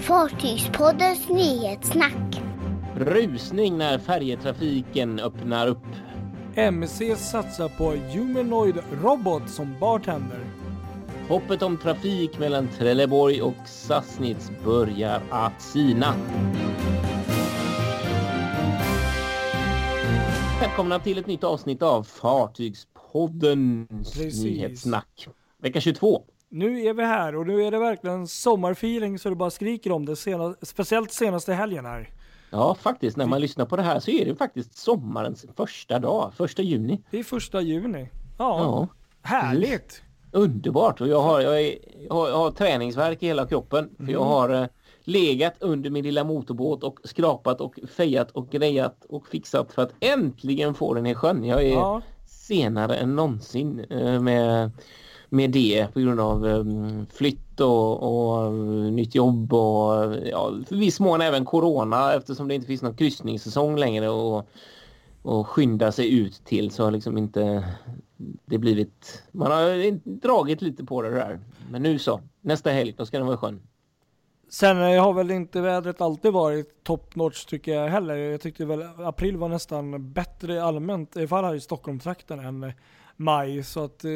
Fartygspoddens 0.00 1.28
nyhetssnack. 1.28 2.42
Rusning 2.96 3.78
när 3.78 3.98
färjetrafiken 3.98 5.20
öppnar 5.20 5.66
upp. 5.66 5.86
MC 6.54 7.16
satsar 7.16 7.68
på 7.68 7.90
humanoid 7.90 8.78
robot 9.02 9.50
som 9.50 9.76
bartender. 9.80 10.38
Hoppet 11.28 11.62
om 11.62 11.76
trafik 11.76 12.38
mellan 12.38 12.68
Trelleborg 12.68 13.42
och 13.42 13.54
Sassnitz 13.66 14.50
börjar 14.64 15.22
att 15.30 15.62
sina. 15.62 16.14
Välkomna 20.60 20.98
till 20.98 21.18
ett 21.18 21.26
nytt 21.26 21.44
avsnitt 21.44 21.82
av 21.82 22.02
Fartygspoddens 22.02 24.14
Precis. 24.14 24.44
nyhetssnack. 24.44 25.28
Vecka 25.62 25.80
22. 25.80 26.22
Nu 26.56 26.80
är 26.86 26.94
vi 26.94 27.02
här 27.04 27.36
och 27.36 27.46
nu 27.46 27.64
är 27.64 27.70
det 27.70 27.78
verkligen 27.78 28.26
sommarfeeling 28.26 29.18
så 29.18 29.28
det 29.28 29.34
bara 29.34 29.50
skriker 29.50 29.92
om 29.92 30.06
det, 30.06 30.16
sena, 30.16 30.54
speciellt 30.62 31.12
senaste 31.12 31.52
helgen 31.54 31.84
här. 31.86 32.10
Ja, 32.50 32.74
faktiskt 32.80 33.16
när 33.16 33.26
man 33.26 33.40
lyssnar 33.40 33.66
på 33.66 33.76
det 33.76 33.82
här 33.82 34.00
så 34.00 34.10
är 34.10 34.24
det 34.24 34.34
faktiskt 34.36 34.76
sommarens 34.78 35.46
första 35.56 35.98
dag, 35.98 36.32
första 36.36 36.62
juni. 36.62 37.00
Det 37.10 37.18
är 37.18 37.22
första 37.24 37.60
juni. 37.60 38.08
Ja, 38.38 38.60
Ja, 38.60 38.88
härligt. 39.22 40.02
underbart. 40.32 41.00
Och 41.00 41.08
jag 41.08 41.22
har, 41.22 41.40
jag, 41.40 41.60
är, 41.62 41.74
jag 42.08 42.14
har, 42.14 42.28
jag 42.28 42.36
har 42.36 42.50
träningsverk 42.50 43.22
i 43.22 43.26
hela 43.26 43.46
kroppen. 43.46 43.90
För 43.96 44.12
jag 44.12 44.24
har 44.24 44.48
eh, 44.62 44.66
legat 45.04 45.54
under 45.60 45.90
min 45.90 46.04
lilla 46.04 46.24
motorbåt 46.24 46.82
och 46.84 46.98
skrapat 47.04 47.60
och 47.60 47.78
fejat 47.96 48.30
och 48.30 48.50
grejat 48.50 49.04
och 49.08 49.26
fixat 49.28 49.72
för 49.72 49.82
att 49.82 49.92
äntligen 50.00 50.74
få 50.74 50.94
den 50.94 51.06
i 51.06 51.14
sjön. 51.14 51.44
Jag 51.44 51.62
är 51.62 51.70
Ja, 51.70 52.02
senare 52.26 52.96
än 52.96 53.16
någonsin 53.16 53.80
eh, 53.90 54.20
med, 54.20 54.70
med 55.28 55.50
det 55.50 55.86
på 55.94 56.00
grund 56.00 56.20
av 56.20 56.46
ehm, 56.46 57.06
flytt 57.06 57.60
och, 57.60 58.02
och 58.02 58.44
eh, 58.44 58.52
nytt 58.92 59.14
jobb 59.14 59.52
och 59.52 60.04
eh, 60.04 60.28
ja, 60.28 60.52
för 60.68 60.76
viss 60.76 61.00
mån 61.00 61.20
även 61.20 61.44
corona 61.44 62.14
eftersom 62.14 62.48
det 62.48 62.54
inte 62.54 62.66
finns 62.66 62.82
någon 62.82 62.96
kryssningssäsong 62.96 63.76
längre 63.76 64.08
och, 64.08 64.48
och 65.22 65.48
skynda 65.48 65.92
sig 65.92 66.18
ut 66.18 66.44
till 66.44 66.70
så 66.70 66.84
har 66.84 66.90
liksom 66.90 67.18
inte 67.18 67.64
det 68.44 68.58
blivit 68.58 69.22
man 69.32 69.50
har 69.50 69.90
dragit 70.20 70.62
lite 70.62 70.84
på 70.84 71.02
det 71.02 71.10
där. 71.10 71.40
Men 71.70 71.82
nu 71.82 71.98
så, 71.98 72.20
nästa 72.40 72.70
helg 72.70 72.94
då 72.96 73.06
ska 73.06 73.18
den 73.18 73.26
vara 73.26 73.34
i 73.34 73.38
sjön. 73.38 73.60
Sen 74.48 74.82
eh, 74.82 75.02
har 75.02 75.12
väl 75.12 75.30
inte 75.30 75.60
vädret 75.60 76.00
alltid 76.00 76.32
varit 76.32 76.84
top 76.84 77.16
notch 77.16 77.44
tycker 77.44 77.74
jag 77.74 77.88
heller. 77.88 78.16
Jag 78.16 78.40
tyckte 78.40 78.64
väl 78.64 78.82
april 78.98 79.36
var 79.36 79.48
nästan 79.48 80.12
bättre 80.12 80.62
allmänt, 80.62 81.16
i 81.16 81.18
alla 81.18 81.28
fall 81.28 81.44
här 81.44 81.54
i 81.54 81.60
Stockholmstrakten 81.60 82.38
än 82.38 82.72
maj. 83.16 83.62
Så 83.62 83.84
att, 83.84 84.04
eh, 84.04 84.10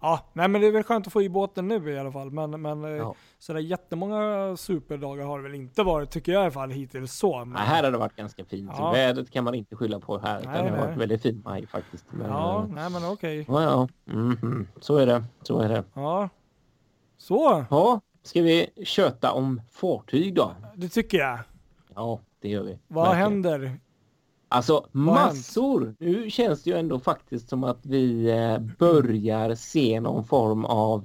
ja, 0.00 0.20
nej 0.32 0.48
men 0.48 0.60
det 0.60 0.66
är 0.66 0.72
väl 0.72 0.82
skönt 0.82 1.06
att 1.06 1.12
få 1.12 1.22
i 1.22 1.28
båten 1.28 1.68
nu 1.68 1.90
i 1.92 1.98
alla 1.98 2.12
fall. 2.12 2.30
Men, 2.30 2.62
men 2.62 2.84
eh, 2.84 2.90
Ja. 2.90 3.14
sådär 3.38 3.60
jättemånga 3.60 4.56
superdagar 4.56 5.24
har 5.26 5.38
det 5.38 5.42
väl 5.42 5.54
inte 5.54 5.82
varit 5.82 6.10
tycker 6.10 6.32
jag 6.32 6.40
i 6.40 6.42
alla 6.42 6.50
fall 6.50 6.70
hittills 6.70 7.12
så. 7.14 7.38
Men, 7.38 7.48
Nej, 7.48 7.62
här 7.66 7.84
har 7.84 7.92
det 7.92 7.98
varit 7.98 8.16
ganska 8.16 8.44
fint. 8.44 8.70
Ja. 8.78 8.92
Vädret 8.92 9.30
kan 9.30 9.44
man 9.44 9.54
inte 9.54 9.76
skylla 9.76 10.00
på 10.00 10.18
här. 10.18 10.34
Nej, 10.34 10.62
det 10.62 10.70
har 10.70 10.76
nej. 10.76 10.86
varit 10.86 10.96
väldigt 10.96 11.22
fin 11.22 11.42
maj 11.44 11.66
faktiskt. 11.66 12.04
Men, 12.10 12.26
Ja, 12.30 12.62
eh, 12.62 12.68
nej 12.74 12.90
men 12.90 13.04
okej. 13.12 13.44
Ja, 13.48 13.62
ja. 13.62 13.88
Mhm. 14.14 14.68
Så 14.80 14.96
är 14.96 15.06
det. 15.06 15.24
Så 15.42 15.60
är 15.60 15.68
det. 15.68 15.84
Ja. 15.94 16.28
Så, 17.18 17.64
Ja, 17.70 18.00
ska 18.22 18.42
vi 18.42 18.66
köta 18.84 19.32
om 19.32 19.60
fartyg 19.70 20.34
då? 20.34 20.54
det 20.76 20.88
tycker 20.88 21.18
jag. 21.18 21.38
Ja, 21.94 22.20
det 22.40 22.48
gör 22.48 22.62
vi. 22.62 22.78
Vad 22.88 23.04
Verkligen. 23.04 23.30
händer? 23.32 23.80
Alltså 24.52 24.86
massor. 24.92 25.94
Nu 25.98 26.30
känns 26.30 26.62
det 26.62 26.70
ju 26.70 26.76
ändå 26.78 26.98
faktiskt 26.98 27.48
som 27.48 27.64
att 27.64 27.86
vi 27.86 28.30
eh, 28.30 28.58
börjar 28.78 29.54
se 29.54 30.00
någon 30.00 30.24
form 30.24 30.64
av 30.64 31.04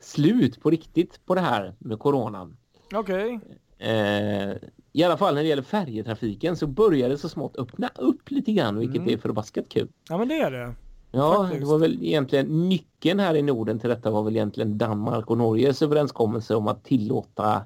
slut 0.00 0.62
på 0.62 0.70
riktigt 0.70 1.20
på 1.26 1.34
det 1.34 1.40
här 1.40 1.74
med 1.78 1.98
coronan. 1.98 2.56
Okej. 2.94 3.40
Eh, 3.78 4.52
I 4.92 5.02
alla 5.04 5.16
fall 5.16 5.34
när 5.34 5.42
det 5.42 5.48
gäller 5.48 5.62
färjetrafiken 5.62 6.56
så 6.56 6.66
börjar 6.66 7.08
det 7.08 7.18
så 7.18 7.28
smått 7.28 7.56
öppna 7.56 7.90
upp 7.98 8.30
lite 8.30 8.52
grann 8.52 8.78
vilket 8.78 8.96
Mm. 9.02 9.14
är 9.14 9.18
förbaskat 9.18 9.68
kul. 9.68 9.88
Ja 10.08 10.18
men 10.18 10.28
det 10.28 10.34
är 10.38 10.50
det. 10.50 10.74
Ja, 11.10 11.42
Faktiskt. 11.42 11.60
det 11.60 11.66
var 11.66 11.78
väl 11.78 12.02
egentligen 12.04 12.68
nyckeln 12.68 13.20
här 13.20 13.34
i 13.34 13.42
Norden 13.42 13.78
till 13.78 13.90
detta 13.90 14.10
var 14.10 14.22
väl 14.22 14.36
egentligen 14.36 14.78
Danmark 14.78 15.30
och 15.30 15.38
Norges 15.38 15.82
överenskommelse 15.82 16.54
om 16.54 16.68
att 16.68 16.84
tillåta 16.84 17.62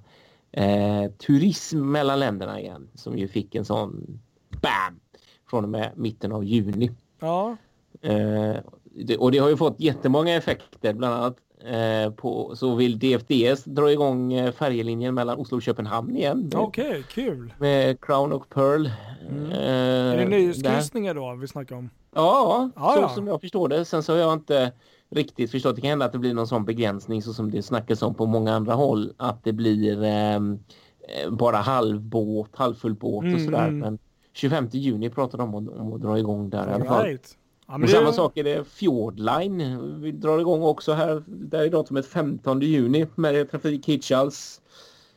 eh, 0.53 1.11
turism 1.27 1.78
mellan 1.91 2.19
länderna 2.21 2.61
igen. 2.61 2.88
Som 2.94 3.19
ju 3.19 3.28
fick 3.28 3.55
en 3.55 3.65
sån 3.65 4.21
BAM! 4.62 5.00
Från 5.51 5.65
och 5.65 5.71
med 5.71 5.91
mitten 5.97 6.33
av 6.33 6.45
juni. 6.45 6.91
Ja. 7.21 7.57
Eh, 8.03 8.57
det, 9.05 9.17
och 9.17 9.33
det 9.33 9.39
har 9.39 9.49
ju 9.49 9.57
fått 9.57 9.81
jättemånga 9.81 10.35
effekter 10.37 10.93
bland 10.93 11.15
annat 11.15 11.37
eh, 11.65 12.13
på 12.13 12.57
så 12.57 12.75
vill 12.75 12.99
DFDS 12.99 13.65
dra 13.65 13.93
igång 13.93 14.33
eh, 14.33 14.53
färjelinjen 14.53 15.15
mellan 15.15 15.39
Oslo 15.39 15.57
och 15.57 15.63
Köpenhamn 15.63 16.17
igen. 16.17 16.51
Okej, 16.55 17.03
kul. 17.11 17.55
med 17.59 18.01
Crown 18.01 18.33
och 18.33 18.49
Pearl. 18.49 18.91
Mm. 19.29 19.51
Eh, 19.51 19.59
Är 19.59 20.17
det 20.17 20.23
där. 20.23 20.29
nöjeskryssningar 20.29 21.15
då 21.15 21.35
vi 21.35 21.47
snackar 21.49 21.77
om? 21.77 21.91
Ja, 22.15 22.71
Ja, 22.77 22.93
så 22.95 23.01
ja. 23.01 23.09
som 23.09 23.27
jag 23.27 23.41
förstår 23.41 23.69
det. 23.69 23.85
Sen 23.85 24.03
så 24.03 24.13
har 24.13 24.19
jag 24.19 24.33
inte 24.33 24.73
riktigt 25.11 25.51
förstått. 25.51 25.75
Det 25.77 25.81
kan 25.83 25.91
hända 25.91 26.05
att 26.07 26.13
det 26.13 26.19
blir 26.19 26.35
någon 26.35 26.47
sån 26.49 26.65
begränsning 26.65 27.23
så 27.23 27.33
som 27.33 27.51
det 27.51 27.63
snackas 27.63 28.03
om 28.03 28.15
på 28.15 28.27
många 28.27 28.55
andra 28.55 28.75
håll. 28.75 29.13
Att 29.17 29.45
det 29.45 29.53
blir 29.53 30.03
ehm, 30.05 30.59
eh, 31.25 31.31
bara 31.31 31.57
halvbåt, 31.57 32.51
halvfull 32.57 32.95
båt 32.95 33.17
och 33.25 33.25
Mm, 33.25 33.45
sådär. 33.45 33.63
mm. 33.69 33.79
Men 33.79 33.99
25 34.38 34.69
juni 34.72 35.10
pratar 35.10 35.38
de 35.38 35.54
om, 35.54 35.69
om 35.69 35.93
att 35.93 36.00
dra 36.03 36.19
igång 36.19 36.50
där 36.50 36.71
i 36.71 36.72
alla 36.72 36.84
fall. 36.84 37.04
Right. 37.06 37.37
Ja, 37.66 37.78
Och 37.82 37.88
samma 37.91 38.12
sak 38.12 38.37
är 38.37 38.44
det 38.44 38.65
Fjordline. 38.69 40.00
Vi 40.00 40.12
drar 40.12 40.38
igång 40.38 40.62
också 40.62 40.93
här. 40.93 41.22
Där 41.26 41.60
är 41.62 41.71
datumet 41.71 42.06
15 42.06 42.60
juni 42.60 43.06
med 43.15 43.50
trafik 43.50 43.88
Hirtshals, 43.88 44.60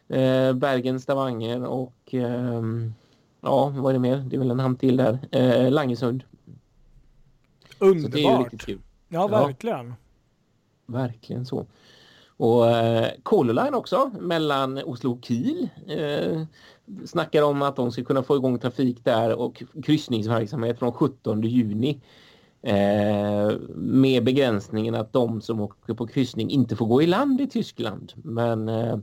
eh, 0.07 0.53
Bergen, 0.53 0.99
Stavanger 0.99 1.63
och 1.65 1.93
ehm, 2.13 2.93
ja, 3.41 3.73
vad 3.77 3.89
är 3.89 3.93
det 3.93 3.99
mer? 3.99 4.17
Det 4.17 4.35
är 4.35 4.39
väl 4.39 4.51
en 4.51 4.59
hamn 4.59 4.75
till 4.75 4.97
där. 4.97 5.19
Eh, 5.31 5.71
Langesund. 5.71 6.23
Så 7.79 7.85
det 7.85 7.85
är 7.85 7.93
ju 7.93 8.27
Underbart. 8.27 8.43
riktigt 8.53 8.61
kul. 8.65 8.79
Ja, 9.09 9.29
Ja. 9.31 9.45
verkligen. 9.45 9.93
Verkligen 10.85 11.45
så. 11.45 11.65
Och 12.37 12.67
eh, 12.69 13.07
Color 13.23 13.53
Line 13.53 13.73
också 13.73 14.11
mellan 14.19 14.77
Oslo 14.77 15.11
och 15.11 15.25
Kiel. 15.25 15.69
Eh, 15.87 16.43
snackar 17.05 17.43
om 17.43 17.61
att 17.61 17.75
de 17.75 17.91
ska 17.91 18.03
kunna 18.03 18.23
få 18.23 18.35
igång 18.35 18.59
trafik 18.59 19.03
där 19.03 19.35
och 19.39 19.63
kryssningsverksamhet 19.83 20.79
från 20.79 20.93
17 20.93 21.41
juni. 21.41 22.01
Eh, 22.63 23.51
med 23.75 24.23
begränsningen 24.23 24.95
att 24.95 25.13
de 25.13 25.41
som 25.41 25.61
åker 25.61 25.93
på 25.93 26.07
kryssning 26.07 26.49
inte 26.49 26.75
får 26.75 26.85
gå 26.85 27.01
i 27.01 27.07
land 27.07 27.41
i 27.41 27.47
Tyskland. 27.47 28.13
Men 28.15 28.69
eh, 28.69 28.97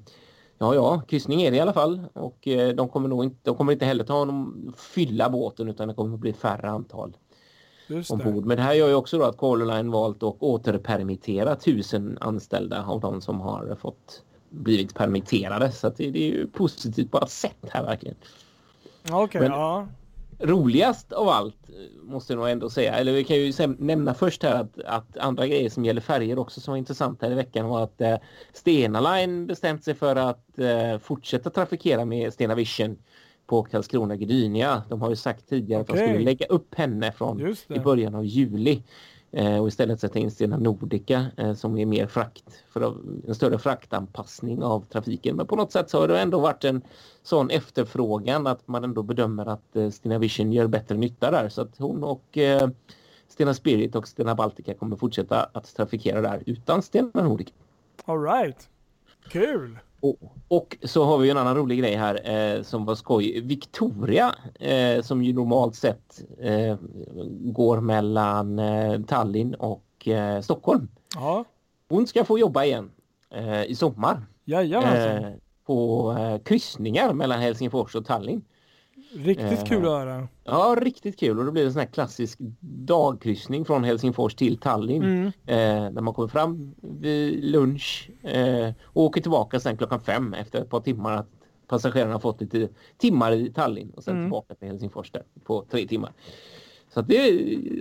ja, 0.59 0.75
ja, 0.75 1.03
kryssning 1.09 1.43
är 1.43 1.51
det 1.51 1.57
i 1.57 1.61
alla 1.61 1.73
fall. 1.73 2.01
Och 2.13 2.49
eh, 2.49 2.75
de 2.75 2.89
kommer 2.89 3.09
nog 3.09 3.25
inte, 3.25 3.39
de 3.43 3.57
kommer 3.57 3.73
inte 3.73 3.85
heller 3.85 4.05
ta 4.05 4.25
någon, 4.25 4.73
fylla 4.77 5.31
båten 5.31 5.69
utan 5.69 5.89
det 5.89 5.95
kommer 5.95 6.15
att 6.15 6.21
bli 6.21 6.33
färre 6.33 6.71
antal 6.71 7.17
Just 7.89 8.09
det. 8.09 8.15
ombord. 8.15 8.45
Men 8.45 8.57
det 8.57 8.63
här 8.63 8.75
gör 8.75 8.89
ju 8.89 8.95
också 8.95 9.19
då 9.19 9.25
att 9.25 9.37
Color 9.37 9.67
Line 9.67 9.91
valt 9.91 10.23
att 10.23 10.37
återpermittera 10.39 11.57
tusen 11.57 12.19
anställda 12.21 12.85
av 12.85 13.01
de 13.01 13.21
som 13.21 13.41
har 13.41 13.77
fått 13.81 14.23
blivit 14.51 14.95
permitterade. 14.95 15.73
Så 15.73 15.87
att 15.87 15.97
det, 15.97 16.11
det 16.11 16.19
är 16.19 16.33
ju 16.33 16.47
positivt 16.47 17.11
på 17.11 17.19
alla 17.19 17.27
sätt 17.27 17.57
här 17.71 17.85
verkligen. 17.85 18.17
Men- 19.41 19.51
ja. 19.51 19.89
Roligast 20.41 21.13
av 21.13 21.29
allt 21.29 21.57
måste 22.03 22.33
jag 22.33 22.39
nog 22.41 22.49
ändå 22.49 22.71
säga, 22.71 22.95
eller 22.95 23.13
vi 23.13 23.25
kan 23.25 23.37
ju 23.37 23.53
nämna 23.79 24.15
först 24.15 24.43
här 24.43 24.55
att, 24.55 24.79
att 24.85 25.17
andra 25.17 25.47
grejer 25.47 25.71
som 25.71 25.85
gäller 25.85 26.01
färger 26.01 26.39
också 26.39 26.61
som 26.61 26.73
var 26.73 26.79
intressant 26.79 27.23
här 27.23 27.31
i 27.31 27.35
veckan 27.35 27.69
var 27.69 27.83
att 27.83 28.01
eh, 28.01 28.17
Stena 28.53 29.01
Line 29.01 29.47
bestämt 29.47 29.85
sig 29.85 29.95
för 29.95 30.17
att 30.17 30.59
eh, 30.59 30.99
fortsätta 30.99 31.51
trafikera 31.51 32.05
med 32.05 32.33
Stena 32.33 32.55
Vision 32.55 32.99
på 33.47 33.63
Karlskrona 33.63 34.17
Gdynia. 34.17 34.83
De 34.89 35.01
har 35.03 35.11
ju 35.11 35.17
sagt 35.17 35.49
tidigare 35.49 35.81
att 35.81 35.87
de 35.87 35.97
skulle 35.97 36.25
lägga 36.25 36.47
upp 36.47 36.75
henne 36.75 37.13
från 37.13 37.41
i 37.69 37.79
början 37.81 38.15
av 38.15 38.25
juli. 38.25 38.83
Eh, 39.31 39.59
och 39.59 39.69
istället 39.69 40.01
sätta 40.01 40.19
in 40.19 40.31
Stena 40.31 40.57
Nordica 40.57 41.27
eh, 41.37 41.55
som 41.55 41.79
är 41.79 41.87
mer 41.87 42.07
frakt 42.07 42.65
för 42.69 42.95
en 43.29 43.35
större 43.35 43.59
fraktanpassning 43.59 44.63
av 44.63 44.85
trafiken. 44.85 45.37
Men 45.37 45.47
på 45.47 45.57
något 45.57 45.73
sätt 45.73 45.91
så 45.91 46.01
har 46.01 46.09
det 46.09 46.21
ändå 46.21 46.41
varit 46.41 46.65
en 46.65 46.83
sån 47.23 47.51
efterfrågan 47.51 48.47
att 48.47 48.69
man 48.69 48.85
ändå 48.85 49.03
bedömer 49.03 49.47
att 49.47 49.77
eh, 49.77 49.91
Stena 49.91 50.19
Vision 50.19 50.53
gör 50.53 50.67
bättre 50.67 50.97
nytta 50.97 51.31
där. 51.31 51.49
Så 51.49 51.63
att 51.63 51.79
hon 51.79 52.05
och 52.05 52.39
eh, 52.39 52.69
Stena 53.29 53.55
Spirit 53.55 53.95
och 53.95 54.09
Stena 54.09 54.35
Baltica 54.35 54.75
kommer 54.75 54.97
fortsätta 54.97 55.49
att 55.53 55.77
trafikera 55.77 56.21
där 56.21 56.43
utan 56.47 56.83
Stena 56.83 57.11
Nordica. 57.15 57.53
All 58.05 58.23
right. 58.23 58.69
Kul. 59.29 59.79
Och, 60.01 60.17
och 60.49 60.77
så 60.83 61.05
har 61.05 61.19
vi 61.19 61.31
en 61.31 61.37
annan 61.37 61.57
rolig 61.57 61.79
grej 61.79 61.95
här 61.97 62.31
eh, 62.31 62.63
som 62.63 62.85
var 62.85 62.95
skoj. 62.95 63.41
Victoria 63.41 64.35
eh, 64.61 65.03
som 65.03 65.23
ju 65.23 65.33
normalt 65.33 65.75
sett 65.77 66.23
eh, 66.41 66.77
går 67.41 67.81
mellan 67.81 68.59
eh, 68.59 69.01
Tallinn 69.01 69.55
och 69.55 70.09
eh, 70.09 70.41
Stockholm. 70.41 70.89
Ja, 71.15 71.45
Hon 71.89 72.07
ska 72.07 72.25
få 72.25 72.39
jobba 72.39 72.65
igen 72.65 72.91
eh, 73.31 73.65
i 73.65 73.75
sommar 73.75 74.27
jajamensan. 74.45 75.41
på 75.67 76.15
kryssningar 76.45 77.13
mellan 77.13 77.41
Helsingfors 77.41 77.95
och 77.95 78.05
Tallinn. 78.07 78.45
Riktigt 79.13 79.59
eh, 79.59 79.65
kul 79.65 79.85
att 79.85 79.91
höra. 79.91 80.29
Ja, 80.45 80.77
riktigt 80.81 81.19
kul 81.21 81.39
och 81.39 81.45
då 81.45 81.51
blir 81.53 81.63
det 81.63 81.69
en 81.69 81.73
sån 81.73 81.81
här 81.81 81.87
klassisk 81.89 82.39
dagkryssning 82.61 83.65
från 83.65 83.85
Helsingfors 83.85 84.35
till 84.35 84.59
Tallinn. 84.59 85.03
Mm. 85.03 85.27
Eh, 85.27 85.93
där 85.93 86.01
man 86.01 86.15
kommer 86.15 86.29
fram 86.29 86.75
vid 86.83 87.45
lunch 87.45 88.11
eh, 88.23 88.73
och 88.83 89.03
åker 89.03 89.21
tillbaka 89.21 89.61
sen 89.61 89.77
klockan 89.77 90.01
fem 90.01 90.35
efter 90.35 90.61
ett 90.63 90.71
par 90.71 90.81
timmar 90.81 91.13
att 91.13 91.29
passagerarna 91.67 92.13
har 92.13 92.21
fått 92.21 92.41
lite 92.41 92.69
timmar 92.99 93.33
i 93.33 93.53
Tallinn 93.53 93.91
och 93.91 94.05
sen 94.05 94.15
Mm. 94.15 94.27
tillbaka 94.27 94.55
till 94.55 94.69
Helsingfors 94.69 95.11
där 95.11 95.23
på 95.45 95.65
tre 95.71 95.87
timmar. 95.87 96.13
Så 96.95 97.01
det 97.03 97.29
är 97.29 97.33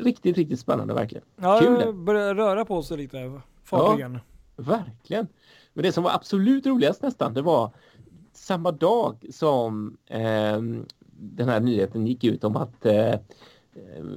riktigt, 0.04 0.38
riktigt 0.38 0.60
spännande 0.60 0.94
verkligen. 0.94 1.24
Ja, 1.42 1.60
Kul 1.62 1.80
det 1.80 1.94
börjar 1.94 2.36
röra 2.36 2.66
på 2.66 2.84
sig 2.84 2.98
lite, 2.98 3.42
fartygen. 3.64 4.20
Verkligen. 4.56 5.28
Men 5.74 5.84
det 5.84 5.92
som 5.92 6.04
var 6.04 6.12
absolut 6.12 6.66
roligast 6.66 7.02
nästan, 7.02 7.34
det 7.34 7.42
var 7.42 7.72
samma 8.34 8.72
dag 8.72 9.26
som 9.32 9.98
ehm, 10.10 10.86
den 11.20 11.50
här 11.50 11.60
nyheten 11.60 12.08
gick 12.08 12.24
ut 12.24 12.44
om 12.44 12.56
att 12.56 12.86
eh, 12.86 13.16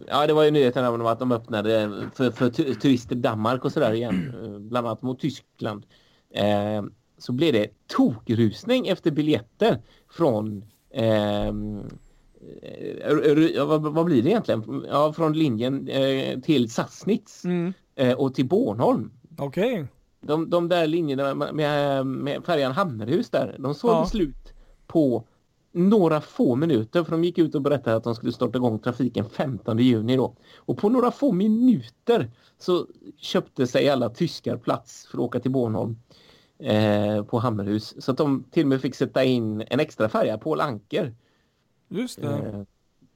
Ja, 0.08 0.26
det 0.26 0.32
var 0.32 0.44
ju 0.44 0.50
nyheten 0.50 0.85
om 0.87 1.06
att 1.06 1.19
de 1.19 1.32
öppnade 1.32 1.91
för, 2.14 2.31
för 2.31 2.50
tu- 2.50 2.75
turister 2.75 3.17
i 3.17 3.19
Danmark 3.19 3.64
och 3.64 3.73
sådär 3.73 3.93
igen. 3.93 4.35
eh, 4.44 4.58
Bland 4.58 4.87
annat 4.87 5.02
mot 5.02 5.20
Tyskland. 5.20 5.87
Eh, 6.35 6.82
så 7.19 7.32
blev 7.32 7.52
det 7.52 7.67
tokrusning 7.87 8.87
efter 8.88 9.11
biljetter 9.11 9.79
från 10.11 10.64
ehm, 10.94 11.81
eh, 12.62 13.64
vad, 13.67 13.82
vad 13.82 14.05
blir 14.05 14.23
det 14.23 14.29
egentligen? 14.29 14.85
Ja, 14.88 15.12
från 15.12 15.32
linjen 15.32 15.88
eh, 15.88 16.41
till 16.41 16.70
Sassnitz 16.70 17.44
Mm. 17.44 17.73
eh, 17.94 18.12
och 18.19 18.35
till 18.35 18.47
Bornholm. 18.49 19.11
Okej. 19.38 19.87
De, 20.20 20.50
de 20.50 20.69
där 20.69 20.87
linjerna 20.87 21.35
med, 21.35 21.55
med, 21.55 22.06
med 22.06 22.44
färjan 22.44 22.73
Hammerhus 22.73 23.31
där, 23.31 23.56
de 23.58 23.75
såg 23.75 23.91
Ja. 23.91 24.06
slut 24.06 24.52
på 24.87 25.25
några 25.72 26.20
få 26.20 26.55
minuter 26.55 27.05
för 27.05 27.11
de 27.11 27.25
gick 27.25 27.38
ut 27.38 27.55
och 27.55 27.62
berättade 27.62 27.96
att 27.96 28.05
de 28.05 28.14
skulle 28.14 28.32
starta 28.32 28.58
igång 28.58 28.78
trafiken 28.78 29.31
15 29.31 29.78
juni 29.78 30.17
då. 30.17 30.37
Och 30.56 30.78
på 30.78 30.88
några 30.88 31.11
få 31.11 31.32
minuter 31.32 32.31
så 32.58 32.87
köpte 33.17 33.67
sig 33.67 33.88
alla 33.88 34.08
tyskar 34.08 34.56
plats 34.56 35.06
för 35.06 35.19
att 35.19 35.22
åka 35.22 35.40
till 35.40 35.50
Bornholm 35.50 35.96
eh, 36.58 37.25
på 37.25 37.38
Hammerhus. 37.38 38.05
Så 38.05 38.11
att 38.11 38.19
de 38.19 38.44
till 38.50 38.62
och 38.62 38.69
med 38.69 38.81
fick 38.81 38.94
sätta 38.94 39.25
in 39.25 39.64
en 39.67 39.81
extra 39.81 40.08
färja, 40.08 40.38
Paul 40.38 40.61
Anker. 40.61 41.14
Just 41.88 42.20
det. 42.20 42.28
Eh, 42.28 42.62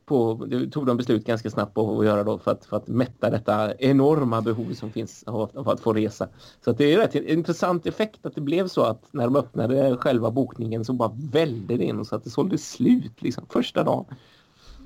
på, 0.06 0.46
det 0.48 0.70
tog 0.70 0.86
de 0.86 0.96
beslut 0.96 1.26
ganska 1.26 1.50
snabbt 1.50 1.74
på 1.74 2.00
att 2.00 2.06
göra 2.06 2.24
då 2.24 2.38
för 2.38 2.50
att, 2.50 2.64
för 2.64 2.76
att 2.76 2.88
mätta 2.88 3.30
detta 3.30 3.74
enorma 3.74 4.42
behov 4.42 4.74
som 4.74 4.92
finns 4.92 5.22
av, 5.26 5.50
av 5.54 5.68
att 5.68 5.80
få 5.80 5.92
resa. 5.92 6.28
Så 6.64 6.70
att 6.70 6.78
det 6.78 6.92
är 6.92 6.98
rätt 6.98 7.14
intressant 7.14 7.86
effekt 7.86 8.26
att 8.26 8.34
det 8.34 8.40
blev 8.40 8.68
så 8.68 8.82
att 8.82 9.02
när 9.10 9.24
de 9.24 9.36
öppnade 9.36 9.96
själva 9.96 10.30
bokningen 10.30 10.84
så 10.84 10.92
bara 10.92 11.12
välde 11.32 11.76
det 11.76 11.84
in 11.84 11.98
och 11.98 12.06
så 12.06 12.16
att 12.16 12.24
det 12.24 12.30
sålde 12.30 12.58
slut 12.58 13.22
liksom 13.22 13.46
första 13.48 13.82
dagen. 13.82 14.04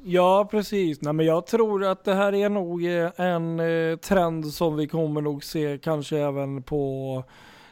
Ja, 0.04 0.48
precis. 0.50 1.02
Nej, 1.02 1.12
men 1.12 1.26
jag 1.26 1.46
tror 1.46 1.84
att 1.84 2.04
det 2.04 2.14
här 2.14 2.34
är 2.34 2.48
nog 2.48 2.84
eh, 2.84 3.10
en 3.16 3.60
eh, 3.60 3.96
trend 3.96 4.46
som 4.46 4.76
vi 4.76 4.86
kommer 4.86 5.20
nog 5.20 5.44
se 5.44 5.78
kanske 5.82 6.18
även 6.18 6.62
på 6.62 7.24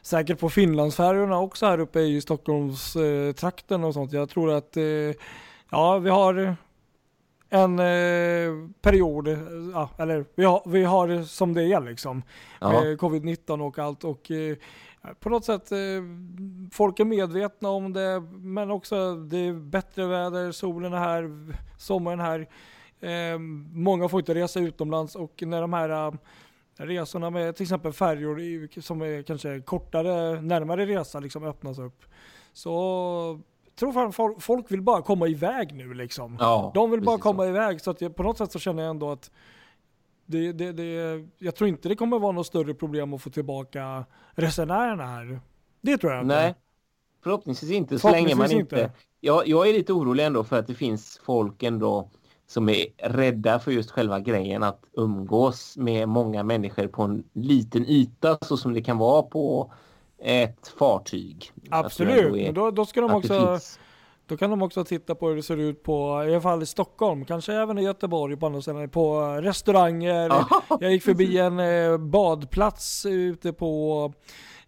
Säkert 0.07 0.41
på 0.41 0.51
Finlandsfärjorna 0.51 1.41
också 1.41 1.67
här 1.67 1.81
uppe 1.81 2.01
i 2.01 2.21
Stockholmstrakten 2.21 3.29
eh, 3.29 3.33
trakten 3.33 3.85
och 3.85 3.95
sånt. 3.95 4.13
Jag 4.13 4.29
tror 4.29 4.53
att 4.53 4.77
eh, 4.77 4.83
ja, 5.71 5.99
vi 5.99 6.11
har 6.11 6.57
en 7.51 7.79
eh, 7.79 8.69
period, 8.81 9.29
ja, 9.73 9.91
eller 9.99 10.25
vi 10.35 10.45
har, 10.45 10.63
vi 10.67 10.85
har 10.85 11.09
det 11.09 11.25
som 11.25 11.55
det 11.55 11.63
är 11.63 11.81
liksom. 11.81 12.23
Ja, 12.61 12.73
med 12.73 12.99
covid-19 12.99 13.61
och 13.61 13.79
allt 13.79 14.05
och 14.05 14.31
eh, 14.31 14.57
på 15.21 15.29
något 15.29 15.45
sätt 15.45 15.73
eh, 15.73 15.79
folk 16.73 17.01
är 17.01 17.05
medvetna 17.05 17.69
om 17.69 17.93
det 17.93 18.21
men 18.33 18.71
också 18.71 19.15
det 19.17 19.39
är 19.39 19.53
bättre 19.53 20.07
väder, 20.07 20.53
solen 20.53 20.93
är 20.93 20.99
här, 20.99 21.31
sommaren 21.79 22.21
är 22.21 22.25
här. 22.25 22.49
Eh, 23.01 23.39
många 23.73 24.09
får 24.09 24.21
inte 24.21 24.35
resa 24.35 24.61
utomlands 24.61 25.17
och 25.17 25.43
när 25.47 25.61
de 25.61 25.73
här 25.73 25.89
eh, 25.89 26.13
resorna 26.77 27.31
med 27.31 27.57
till 27.57 27.65
exempel 27.65 27.93
färjor 27.93 28.81
som 28.81 29.03
är 29.03 29.23
kanske 29.23 29.61
kortare, 29.61 30.41
närmare 30.41 30.87
resa 30.87 31.21
liksom 31.21 31.45
öppnas 31.45 31.79
upp. 31.79 32.05
Så 32.53 33.41
tror 33.77 33.93
fan 33.93 34.13
folk, 34.13 34.43
folk 34.43 34.71
vill 34.73 34.83
bara 34.83 35.03
komma 35.03 35.29
iväg 35.29 35.75
nu 35.75 35.95
liksom. 35.95 36.37
ja, 36.41 36.71
De 36.75 36.91
vill 36.91 37.01
bara 37.01 37.17
precis 37.17 37.23
så. 37.23 37.29
komma 37.29 37.47
iväg 37.47 37.81
så 37.81 37.91
att 37.91 38.01
jag, 38.01 38.17
på 38.17 38.23
något 38.23 38.39
sätt 38.39 38.53
så 38.53 38.59
känner 38.59 38.83
jag 38.83 38.91
ändå 38.91 39.11
att 39.11 39.31
det, 40.27 40.53
det, 40.53 40.73
det, 40.73 41.25
jag 41.39 41.55
tror 41.55 41.69
inte 41.69 41.89
det 41.89 41.97
kommer 41.97 42.19
vara 42.19 42.33
något 42.33 42.47
större 42.47 42.75
problem 42.75 43.15
att 43.15 43.23
få 43.23 43.31
tillbaka 43.31 44.05
resenärerna 44.31 45.07
här. 45.07 45.41
Det 45.81 45.99
tror 45.99 46.13
jag 46.13 46.23
inte. 46.23 46.35
Nej, 46.35 46.55
förhoppningsvis 47.23 47.71
inte 47.71 47.99
så 47.99 48.11
länge 48.11 48.35
man 48.35 48.53
inte... 48.53 48.77
inte. 48.77 48.93
Jag, 49.21 49.49
jag 49.49 49.69
är 49.69 49.73
lite 49.73 49.93
orolig 49.93 50.25
ändå 50.25 50.45
för 50.45 50.59
att 50.59 50.67
det 50.67 50.75
finns 50.75 51.21
folk 51.25 51.63
ändå 51.63 52.11
som 52.47 52.69
är 52.69 52.87
rädda 52.99 53.59
för 53.59 53.71
just 53.71 53.91
själva 53.91 54.21
grejen 54.21 54.63
att 54.63 54.85
umgås 54.93 55.77
med 55.77 56.09
många 56.09 56.43
människor 56.43 56.87
på 56.87 57.03
en 57.03 57.25
liten 57.33 57.87
yta 57.87 58.39
så 58.43 58.57
som 58.57 58.75
det 58.75 58.83
kan 58.83 58.99
vara 58.99 59.23
på 59.23 59.73
ett 60.23 60.75
fartyg. 60.79 61.53
Absolut, 61.71 62.25
är- 62.25 62.31
men 62.45 62.55
då, 62.55 62.71
då 62.71 62.87
ska 62.87 63.01
de 63.01 63.11
också, 63.15 63.59
då 64.27 64.37
kan 64.37 64.51
de 64.51 64.63
också 64.63 64.85
titta 64.85 65.15
på 65.15 65.29
hur 65.29 65.37
det 65.37 65.43
ser 65.43 65.57
ut 65.57 65.83
på, 65.83 66.25
i 66.29 66.33
alla 66.33 66.41
fall 66.41 66.63
i 66.63 66.67
Stockholm, 66.67 67.25
kanske 67.25 67.55
även 67.55 67.79
i 67.79 67.83
Göteborg 67.83 68.37
på 68.37 68.47
andra 68.47 68.63
ställen, 68.63 68.89
på 68.89 69.21
restauranger. 69.43 70.33
Jag 70.81 70.93
gick 70.93 71.03
förbi 71.03 71.39
en 71.39 71.59
eh, 71.59 71.99
badplats 71.99 73.07
ute 73.07 73.53
på 73.53 74.13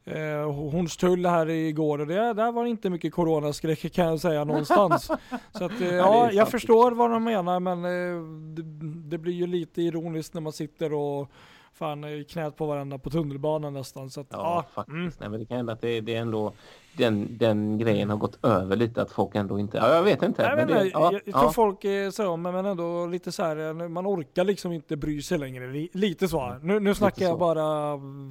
eh, 0.04 0.52
Hornstull 0.52 1.26
här 1.26 1.50
igår 1.50 1.98
och 1.98 2.06
det, 2.06 2.32
där 2.32 2.52
var 2.52 2.64
det 2.64 2.70
inte 2.70 2.90
mycket 2.90 3.12
coronaskräck 3.14 3.92
kan 3.92 4.06
jag 4.06 4.20
säga 4.20 4.44
någonstans. 4.44 5.04
Så 5.58 5.64
att, 5.64 5.80
eh, 5.80 5.94
ja, 5.94 6.32
jag 6.32 6.48
förstår 6.48 6.92
vad 6.92 7.10
de 7.10 7.24
menar 7.24 7.60
men 7.60 7.84
eh, 7.84 8.22
det, 8.56 8.62
det 9.10 9.18
blir 9.18 9.32
ju 9.32 9.46
lite 9.46 9.82
ironiskt 9.82 10.34
när 10.34 10.40
man 10.40 10.52
sitter 10.52 10.92
och 10.92 11.30
fan 11.78 12.04
i 12.04 12.24
knät 12.24 12.56
på 12.56 12.66
varandra 12.66 12.98
på 12.98 13.10
tunnelbanan 13.10 13.72
nästan. 13.74 14.10
Så 14.10 14.20
att, 14.20 14.26
Ja, 14.30 14.38
ja, 14.38 14.64
faktiskt. 14.74 14.94
mm. 14.94 15.12
Nej, 15.20 15.28
men 15.28 15.40
det 15.40 15.46
kan 15.46 15.56
hända 15.56 15.72
att 15.72 15.80
det, 15.80 16.00
det 16.00 16.14
är 16.14 16.20
ändå 16.20 16.52
den, 16.96 17.38
den 17.38 17.78
grejen 17.78 18.10
har 18.10 18.16
gått 18.16 18.44
över 18.44 18.76
lite 18.76 19.02
att 19.02 19.10
folk 19.10 19.34
ändå 19.34 19.58
inte... 19.58 19.76
Ja, 19.76 19.94
jag 19.94 20.02
vet 20.02 20.22
inte. 20.22 20.42
Jag, 20.42 20.56
men 20.56 20.68
det, 20.68 20.74
inte, 20.84 20.98
ja, 20.98 21.12
jag, 21.12 21.22
jag 21.24 21.40
tror 21.40 21.50
folk 21.50 21.84
är 21.84 22.10
så, 22.10 22.36
men 22.36 22.52
men 22.54 22.66
ändå 22.66 23.06
lite 23.06 23.32
så 23.32 23.42
här, 23.42 23.80
eh, 23.82 23.88
man 23.88 24.06
orkar 24.06 24.44
liksom 24.44 24.72
inte 24.72 24.96
bry 24.96 25.22
sig 25.22 25.38
längre. 25.38 25.66
Li- 25.72 25.90
Lite 25.92 26.28
så. 26.28 26.56
Nu, 26.62 26.80
nu 26.80 26.94
snackar 26.94 27.24
jag 27.26 27.38
bara 27.38 27.64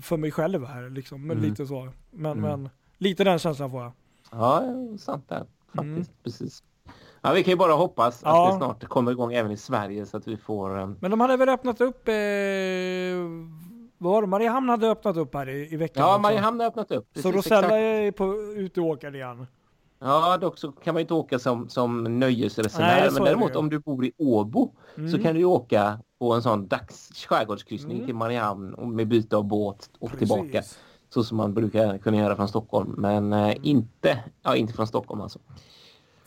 för 0.02 0.18
mig 0.18 0.32
själv 0.32 0.66
här 0.66 0.90
liksom, 0.90 1.28
men 1.28 1.38
Mm. 1.38 1.50
lite 1.50 1.66
så. 1.68 1.90
Men, 2.12 2.32
Mm. 2.32 2.42
men 2.62 2.70
lite 2.98 3.24
den 3.24 3.40
känslan 3.40 3.72
får 3.72 3.82
jag. 3.84 3.92
Ja, 4.32 4.64
sant 5.00 5.26
där. 5.30 5.46
Faktiskt, 5.76 5.84
Mm. 5.84 6.06
precis. 6.24 6.64
Ja, 7.28 7.34
vi 7.34 7.44
kan 7.44 7.52
ju 7.52 7.58
bara 7.58 7.74
hoppas 7.74 8.22
Ja. 8.26 8.48
att 8.48 8.54
det 8.54 8.58
snart 8.66 8.84
kommer 8.90 9.12
igång 9.12 9.34
även 9.34 9.52
i 9.52 9.58
Sverige 9.58 10.06
så 10.06 10.18
att 10.18 10.28
vi 10.28 10.38
får... 10.38 10.80
eh, 10.80 10.90
Men 11.00 11.12
de 11.12 11.20
hade 11.22 11.38
väl 11.38 11.50
öppnat 11.50 11.82
upp, 11.82 12.08
eh, 12.08 12.14
vad 13.98 14.12
var 14.14 14.22
det? 14.22 14.28
Mariehamn 14.28 14.70
hade 14.70 14.88
öppnat 14.90 15.18
upp 15.18 15.34
här 15.36 15.50
i, 15.50 15.74
i 15.74 15.78
veckan 15.78 16.04
Ja, 16.04 16.10
också. 16.10 16.22
Mariehamn 16.22 16.60
har 16.60 16.68
öppnat 16.68 16.92
upp. 16.92 17.08
Så 17.16 17.22
Precis, 17.22 17.36
Rosella 17.36 17.60
exakt. 17.60 17.74
är 17.74 18.12
på, 18.12 18.34
ute 18.62 18.82
och 18.82 18.88
åker 18.88 19.16
igen. 19.16 19.48
Ja, 20.00 20.38
dock 20.38 20.58
så 20.58 20.72
kan 20.72 20.94
man 20.94 21.00
ju 21.00 21.02
inte 21.02 21.14
åka 21.14 21.40
som, 21.40 21.70
som 21.70 22.20
nöjesresenär. 22.20 23.00
så 23.00 23.06
är 23.08 23.12
men 23.14 23.24
däremot 23.24 23.56
om 23.56 23.70
du 23.70 23.80
bor 23.80 24.06
i 24.06 24.12
Åbo 24.18 24.72
så 24.96 25.02
Mm. 25.02 25.24
kan 25.24 25.34
du 25.34 25.40
ju 25.40 25.46
åka 25.46 26.00
på 26.20 26.34
en 26.34 26.42
sån 26.42 26.68
dags 26.68 27.26
skärgårdskryssning 27.28 27.96
Mm. 27.96 28.06
till 28.06 28.16
Mariehamn 28.16 28.74
och 28.74 28.88
med 28.88 29.08
byte 29.08 29.38
av 29.38 29.44
båt 29.44 29.90
och 30.00 30.10
Precis. 30.12 30.30
tillbaka. 30.30 30.64
Så 31.10 31.24
som 31.24 31.38
man 31.38 31.54
brukar 31.54 31.98
kunna 31.98 32.18
göra 32.18 32.36
från 32.36 32.48
Stockholm. 32.48 32.96
Men 32.98 33.34
eh, 33.34 33.56
inte, 33.62 34.24
ja, 34.44 34.56
inte 34.56 34.74
från 34.74 34.88
Stockholm 34.88 35.22
alltså. 35.22 35.40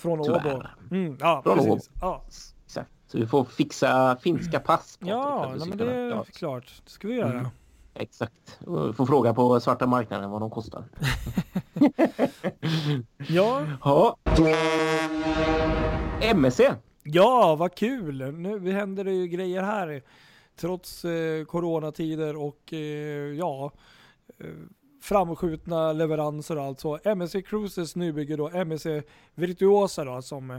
Från. 0.01 0.21
Åbo. 0.21 0.63
Mm, 0.91 1.17
ja, 1.21 1.41
Från 1.43 1.55
precis. 1.57 1.71
Åbo. 1.73 1.81
Ja, 2.01 2.23
Exakt. 2.67 2.91
Så 3.07 3.19
vi 3.19 3.27
får 3.27 3.45
fixa 3.45 4.17
finska 4.17 4.61
pass. 4.61 4.97
Patrik, 4.97 5.11
ja 5.13 5.55
nej, 5.59 5.69
men 5.69 5.79
det 5.79 5.93
är 5.93 6.19
oss. 6.19 6.29
klart. 6.29 6.83
Det 6.85 6.91
ska 6.91 7.09
vi 7.09 7.15
göra. 7.15 7.33
Mm. 7.39 7.47
Exakt. 7.95 8.59
Vi 8.61 8.93
får 8.93 9.07
fråga 9.07 9.35
på 9.35 9.61
svarta 9.61 9.87
marknaden 9.87 10.31
vad 10.31 10.41
de 10.41 10.51
kostar. 10.51 10.85
Ja, 13.29 13.67
Ja. 13.85 14.17
MSC. 16.23 16.61
Ja, 17.03 17.57
vad 17.57 17.75
kul! 17.75 18.33
Nu 18.33 18.73
händer 18.73 19.05
det 19.05 19.13
ju 19.13 19.27
grejer 19.27 19.63
här. 19.63 20.03
Trots 20.57 21.05
eh, 21.05 21.45
coronatider 21.45 22.37
och 22.43 22.73
eh, 22.73 22.79
ja, 23.39 23.73
eh, 24.39 24.47
framskjutna 25.01 25.93
leveranser 25.93 26.57
och 26.59 26.65
allt 26.65 26.81
så. 26.81 26.99
MSC 27.05 27.43
Cruises 27.47 27.97
nybygge 27.97 28.37
då, 28.37 28.49
MSC 28.51 28.87
Virtuosa 29.35 30.05
då, 30.05 30.23
som 30.23 30.51
eh, 30.51 30.59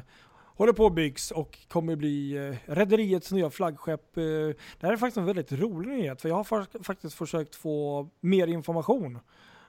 håller 0.55 0.73
på 0.73 0.85
att 0.85 0.93
byggs 0.95 1.31
och 1.31 1.57
kommer 1.67 1.95
bli 1.95 2.31
eh, 2.49 2.73
rederiets 2.73 3.31
nya 3.31 3.49
flaggskepp. 3.49 4.17
Eh, 4.17 4.23
det 4.23 4.55
här 4.81 4.93
är 4.93 4.97
faktiskt 4.97 5.17
en 5.17 5.25
väldigt 5.25 5.51
rolig 5.51 5.89
nyhet 5.89 6.21
för 6.21 6.29
jag 6.29 6.35
har 6.35 6.43
fa- 6.43 6.83
faktiskt 6.83 7.15
försökt 7.15 7.55
få 7.55 8.09
mer 8.19 8.47
information. 8.47 9.19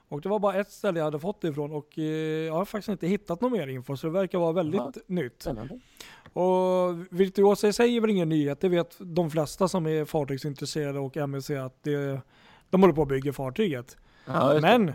Och 0.09 0.21
det 0.21 0.29
var 0.29 0.39
bara 0.39 0.53
ett 0.59 0.71
ställe 0.71 0.99
jag 0.99 1.05
hade 1.05 1.19
fått 1.19 1.41
det 1.41 1.47
ifrån 1.47 1.71
och 1.71 1.99
eh, 1.99 2.03
jag 2.45 2.53
har 2.53 2.65
faktiskt 2.65 2.89
inte 2.89 3.07
hittat 3.07 3.41
någon 3.41 3.51
mer 3.51 3.67
info 3.67 3.97
så 3.97 4.07
det 4.07 4.13
verkar 4.13 4.39
vara 4.39 4.51
väldigt 4.51 4.81
Jaha. 4.81 4.91
nytt. 5.07 5.41
Spännande. 5.41 5.79
Och 6.33 6.95
Virtuosa 7.19 7.67
i 7.67 7.73
sig 7.73 7.97
är 7.97 8.01
väl 8.01 8.09
ingen 8.09 8.29
nyhet, 8.29 8.61
det 8.61 8.69
vet 8.69 8.95
de 8.99 9.29
flesta 9.31 9.67
som 9.67 9.87
är 9.87 10.05
fartygsintresserade 10.05 10.99
och 10.99 11.17
MSC 11.17 11.49
att 11.51 11.83
det, 11.83 12.21
de 12.69 12.81
håller 12.81 12.93
på 12.93 13.01
att 13.01 13.07
bygga 13.07 13.33
fartyget. 13.33 13.97
Ja. 14.25 14.59
Men 14.61 14.93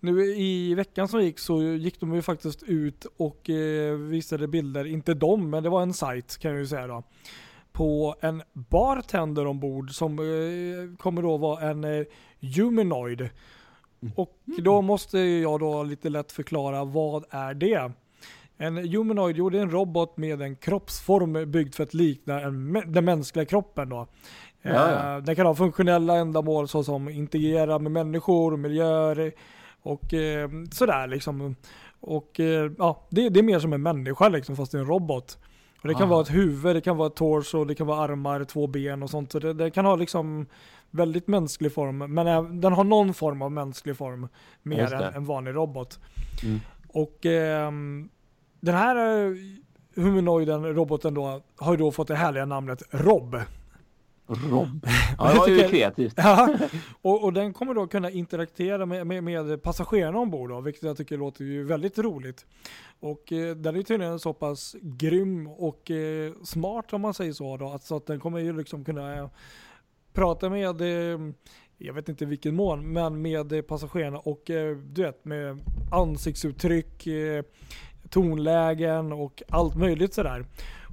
nu 0.00 0.24
i 0.24 0.74
veckan 0.74 1.08
som 1.08 1.22
gick 1.22 1.38
så 1.38 1.62
gick 1.62 2.00
de 2.00 2.14
ju 2.14 2.22
faktiskt 2.22 2.62
ut 2.62 3.06
och 3.16 3.50
eh, 3.50 3.94
visade 3.94 4.48
bilder, 4.48 4.84
inte 4.84 5.14
de, 5.14 5.50
men 5.50 5.62
det 5.62 5.68
var 5.68 5.82
en 5.82 5.94
sajt 5.94 6.38
kan 6.38 6.50
jag 6.50 6.60
ju 6.60 6.66
säga 6.66 6.86
då, 6.86 7.02
på 7.72 8.14
en 8.20 8.42
bartender 8.52 9.46
ombord 9.46 9.90
som 9.90 10.18
eh, 10.18 10.96
kommer 10.96 11.22
då 11.22 11.36
vara 11.36 11.70
en 11.70 11.84
eh, 11.84 12.04
humanoid. 12.40 13.28
Och 14.14 14.38
då 14.58 14.82
måste 14.82 15.18
jag 15.18 15.60
då 15.60 15.82
lite 15.82 16.08
lätt 16.08 16.32
förklara 16.32 16.84
vad 16.84 17.24
är 17.30 17.54
det? 17.54 17.92
En 18.56 18.76
humanoid, 18.76 19.36
jo 19.36 19.50
det 19.50 19.58
är 19.58 19.62
en 19.62 19.70
robot 19.70 20.16
med 20.16 20.42
en 20.42 20.56
kroppsform 20.56 21.50
byggd 21.50 21.74
för 21.74 21.82
att 21.82 21.94
likna 21.94 22.40
en, 22.40 22.72
den 22.86 23.04
mänskliga 23.04 23.44
kroppen 23.44 23.88
då. 23.88 24.06
Ja. 24.62 25.14
Eh, 25.16 25.22
Den 25.22 25.36
kan 25.36 25.46
ha 25.46 25.54
funktionella 25.54 26.16
ändamål 26.16 26.68
såsom 26.68 27.08
interagera 27.08 27.78
med 27.78 27.92
människor, 27.92 28.56
miljöer 28.56 29.32
och 29.82 30.14
eh, 30.14 30.48
sådär 30.72 31.06
liksom. 31.06 31.56
Och 32.00 32.40
eh, 32.40 32.70
ja, 32.78 33.06
det, 33.10 33.28
det 33.28 33.40
är 33.40 33.44
mer 33.44 33.58
som 33.58 33.72
en 33.72 33.82
människa 33.82 34.28
liksom 34.28 34.56
fast 34.56 34.72
det 34.72 34.78
är 34.78 34.82
en 34.82 34.86
robot. 34.88 35.38
Och 35.82 35.88
det 35.88 35.94
kan 35.94 36.02
Ah. 36.02 36.06
vara 36.10 36.22
ett 36.22 36.34
huvud, 36.34 36.76
det 36.76 36.80
kan 36.80 36.96
vara 36.96 37.06
ett 37.06 37.14
torso, 37.16 37.64
det 37.64 37.74
kan 37.74 37.86
vara 37.86 38.00
armar, 38.00 38.44
två 38.44 38.66
ben 38.66 39.02
och 39.02 39.10
sånt. 39.10 39.32
Så 39.32 39.38
det, 39.38 39.52
det 39.52 39.70
kan 39.70 39.84
ha 39.84 39.96
liksom 39.96 40.46
väldigt 40.90 41.28
mänsklig 41.28 41.72
form. 41.72 41.98
Men 41.98 42.26
eh, 42.26 42.42
den 42.42 42.72
har 42.72 42.84
någon 42.84 43.14
form 43.14 43.42
av 43.42 43.52
mänsklig 43.52 43.96
form 43.96 44.28
mer 44.62 44.94
än 44.94 45.14
en 45.14 45.24
vanlig 45.24 45.54
robot. 45.54 45.98
Mm. 46.42 46.60
Och 46.88 47.26
ehm, 47.26 48.08
den 48.60 48.74
här 48.74 48.96
humanoiden, 50.00 50.64
roboten 50.74 51.14
då, 51.14 51.40
har 51.56 51.72
ju 51.72 51.76
då 51.78 51.90
fått 51.92 52.08
det 52.08 52.14
härliga 52.14 52.44
namnet 52.44 52.82
Rob. 52.90 53.36
Rob. 54.28 54.86
Ja, 55.18 55.32
det 55.32 55.38
var 55.38 55.48
ju 55.48 55.68
kreativt. 55.68 56.14
Ja, 56.16 56.58
och, 57.02 57.24
och 57.24 57.32
den 57.32 57.52
kommer 57.52 57.74
då 57.74 57.86
kunna 57.86 58.10
interagera 58.10 58.86
med, 58.86 59.06
med, 59.06 59.24
med 59.24 59.62
passagerarna 59.62 60.18
ombord 60.18 60.50
då, 60.50 60.60
vilket 60.60 60.82
jag 60.82 60.96
tycker 60.96 61.16
låter 61.16 61.44
ju 61.44 61.64
väldigt 61.64 61.98
roligt. 61.98 62.46
Och 63.00 63.32
eh, 63.32 63.56
den 63.56 63.76
är 63.76 63.82
tydligen 63.82 64.18
så 64.18 64.32
pass 64.32 64.76
grym 64.82 65.46
och 65.46 65.90
eh, 65.90 66.32
smart 66.44 66.92
om 66.92 67.00
man 67.00 67.14
säger 67.14 67.32
så 67.32 67.56
då, 67.56 67.70
att, 67.70 67.82
så 67.82 67.96
att 67.96 68.06
den 68.06 68.20
kommer 68.20 68.38
ju 68.38 68.56
liksom 68.56 68.84
kunna 68.84 69.16
eh, 69.16 69.28
prata 70.12 70.50
med, 70.50 70.80
eh, 70.80 71.20
jag 71.78 71.94
vet 71.94 72.08
inte 72.08 72.26
vilken 72.26 72.54
mån, 72.54 72.92
men 72.92 73.22
med 73.22 73.66
passagerarna 73.66 74.18
och 74.18 74.50
eh, 74.50 74.76
du 74.76 75.02
vet 75.02 75.24
med 75.24 75.58
ansiktsuttryck, 75.92 77.06
eh, 77.06 77.44
tonlägen 78.10 79.12
och 79.12 79.42
allt 79.48 79.74
möjligt 79.74 80.14
sådär. 80.14 80.44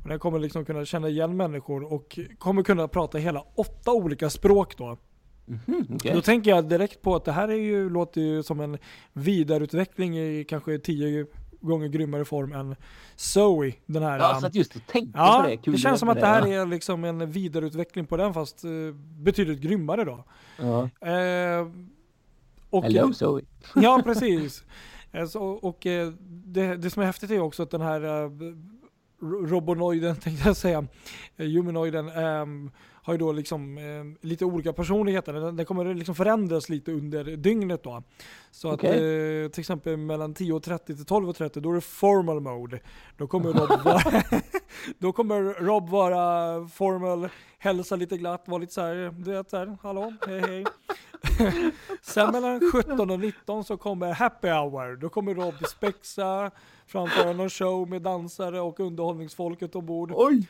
Och 0.04 0.10
den 0.10 0.20
kommer 0.20 0.40
liksom 0.40 0.66
kunna 0.66 0.86
känna 0.86 1.10
igen 1.10 1.38
människor 1.38 1.94
och 1.94 2.20
kommer 2.38 2.64
kunna 2.64 2.88
prata 2.88 3.18
hela 3.18 3.44
åtta 3.56 3.92
olika 3.92 4.30
språk 4.30 4.78
då. 4.78 4.98
Mhm, 5.46 5.88
okej. 5.96 6.14
Då 6.14 6.22
tänker 6.22 6.52
jag 6.52 6.70
direkt 6.70 7.02
på 7.02 7.16
att 7.16 7.26
det 7.26 7.32
här 7.32 7.48
är 7.48 7.56
ju, 7.56 7.90
låter 7.90 8.22
ju 8.22 8.44
som 8.44 8.60
en 8.60 8.78
vidareutveckling 9.14 10.18
i 10.18 10.46
kanske 10.50 10.80
tio 10.80 11.26
gånger 11.62 11.88
grymmare 11.88 12.26
form 12.26 12.54
än 12.54 12.76
Zoe. 13.16 13.74
Den 13.86 14.04
här. 14.04 14.20
Ja, 14.20 14.34
um, 14.36 14.42
så 14.42 14.48
att 14.48 14.56
just 14.56 14.76
att 14.76 14.88
tänka 14.88 15.20
ja, 15.20 15.42
på 15.44 15.50
det. 15.50 15.58
Kul 15.58 15.74
det 15.74 15.80
känns 15.80 16.00
som 16.00 16.10
att 16.10 16.16
det 16.16 16.22
ja. 16.22 16.28
här 16.28 16.48
är 16.48 16.66
liksom 16.66 17.04
en 17.04 17.32
vidareutveckling 17.32 18.06
på 18.06 18.18
den 18.18 18.34
fast 18.34 18.64
eh, 18.64 18.70
betydligt 19.18 19.60
grymmare 19.60 20.04
då. 20.04 20.24
Ja. 20.58 20.90
Och, 22.70 22.84
Hello 22.84 23.14
Zoe. 23.14 23.42
Ja, 23.76 24.02
precis. 24.06 24.64
Eh, 25.16 25.26
så, 25.28 25.44
och 25.44 25.86
eh, 25.86 26.12
det, 26.46 26.76
det 26.76 26.90
som 26.90 27.02
är 27.02 27.06
häftigt 27.06 27.32
är 27.32 27.40
också 27.40 27.64
att 27.64 27.72
den 27.72 27.82
här 27.82 28.02
eh, 28.24 28.30
ro- 29.22 29.46
robonoiden, 29.46 30.16
tänkte 30.22 30.48
jag 30.48 30.58
säga, 30.58 30.88
humanoiden, 31.38 32.10
ehm, 32.10 32.72
har 33.04 33.14
ju 33.14 33.18
då 33.18 33.32
liksom 33.32 33.78
eh, 33.78 34.28
lite 34.28 34.46
olika 34.46 34.74
personligheter. 34.74 35.34
Den, 35.34 35.56
den 35.56 35.66
kommer 35.66 35.94
liksom 35.94 36.16
förändras 36.16 36.70
lite 36.70 36.92
under 36.92 37.24
dygnet 37.24 37.84
då. 37.84 38.04
Så 38.52 38.68
att 38.70 38.74
Okej. 38.74 39.44
eh, 39.44 39.50
till 39.50 39.60
exempel 39.60 39.98
mellan 39.98 40.34
10.30 40.36 40.86
till 40.86 40.96
12.30 40.96 41.60
då 41.60 41.72
är 41.72 41.76
det 41.76 41.82
formal 41.82 42.40
mode. 42.40 42.80
Då 43.18 43.28
kommer 43.28 43.54
Rob 43.54 43.82
vara, 43.84 44.24
då 45.00 45.12
kommer 45.12 45.44
Rob 45.66 45.90
vara 45.90 46.68
formal, 46.68 47.30
hälsa 47.60 47.96
lite 47.96 48.18
glatt, 48.18 48.44
vara 48.48 48.58
lite 48.58 48.74
så 48.74 48.82
här, 48.82 49.16
du 49.26 49.32
vet 49.32 49.50
så 49.50 49.58
här, 49.58 49.78
hallå, 49.82 50.14
hej 50.28 50.40
hej. 50.40 50.66
Sen 52.02 52.32
mellan 52.32 52.72
17 52.72 53.12
och 53.12 53.20
19 53.20 53.64
så 53.64 53.78
kommer 53.78 54.14
happy 54.14 54.48
hour. 54.48 54.96
Då 54.96 55.10
kommer 55.10 55.36
Rob 55.36 55.68
spexa, 55.68 56.52
framföra 56.88 57.34
någon 57.34 57.50
show 57.50 57.90
med 57.90 58.02
dansare 58.02 58.62
och 58.62 58.80
underhållningsfolket 58.80 59.76
ombord. 59.76 60.12
Oj! 60.16 60.48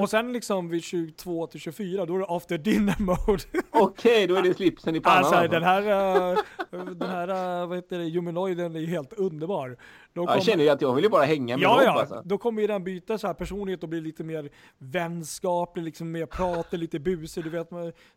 Och 0.00 0.10
sen 0.10 0.32
liksom 0.32 0.68
vid 0.68 0.84
22 0.84 1.46
till 1.46 1.60
24 1.60 2.06
då 2.06 2.14
är 2.14 2.18
det 2.18 2.26
after 2.28 2.58
dinner 2.58 2.96
mode. 2.98 3.42
Okej, 3.70 4.26
då 4.26 4.34
är 4.34 4.42
det 4.42 4.54
slipsen 4.54 4.96
i 4.96 5.00
pannan. 5.00 5.18
Alltså 5.18 5.34
alltså. 5.34 5.52
den 5.52 5.62
här, 5.62 5.82
eh, 6.30 6.38
den 6.70 7.10
här 7.10 7.28
eh, 7.62 7.66
vad 7.68 7.78
heter 7.78 7.98
det, 7.98 8.10
humanoiden 8.10 8.76
är 8.76 8.86
helt 8.86 9.12
underbar. 9.12 9.76
Då 10.12 10.24
Ja, 10.24 10.34
jag 10.34 10.42
känner 10.42 10.64
ju 10.64 10.70
att 10.70 10.82
jag 10.82 10.94
vill 10.94 11.04
ju 11.04 11.10
bara 11.10 11.24
hänga 11.24 11.56
med 11.56 11.64
Ja, 11.64 11.70
Rob 11.70 11.82
ja. 11.84 12.00
alltså. 12.00 12.22
Då 12.24 12.38
kommer 12.38 12.60
ju 12.60 12.66
den 12.66 12.84
byta 12.84 13.18
så 13.18 13.26
här 13.26 13.34
personlighet 13.34 13.82
och 13.82 13.88
bli 13.88 14.00
lite 14.00 14.24
mer 14.24 14.50
vänskaplig, 14.78 15.82
liksom 15.82 16.12
mer 16.12 16.26
pratig, 16.26 16.78
lite 16.78 16.98
busig, 16.98 17.44
du 17.44 17.50
vet 17.50 17.68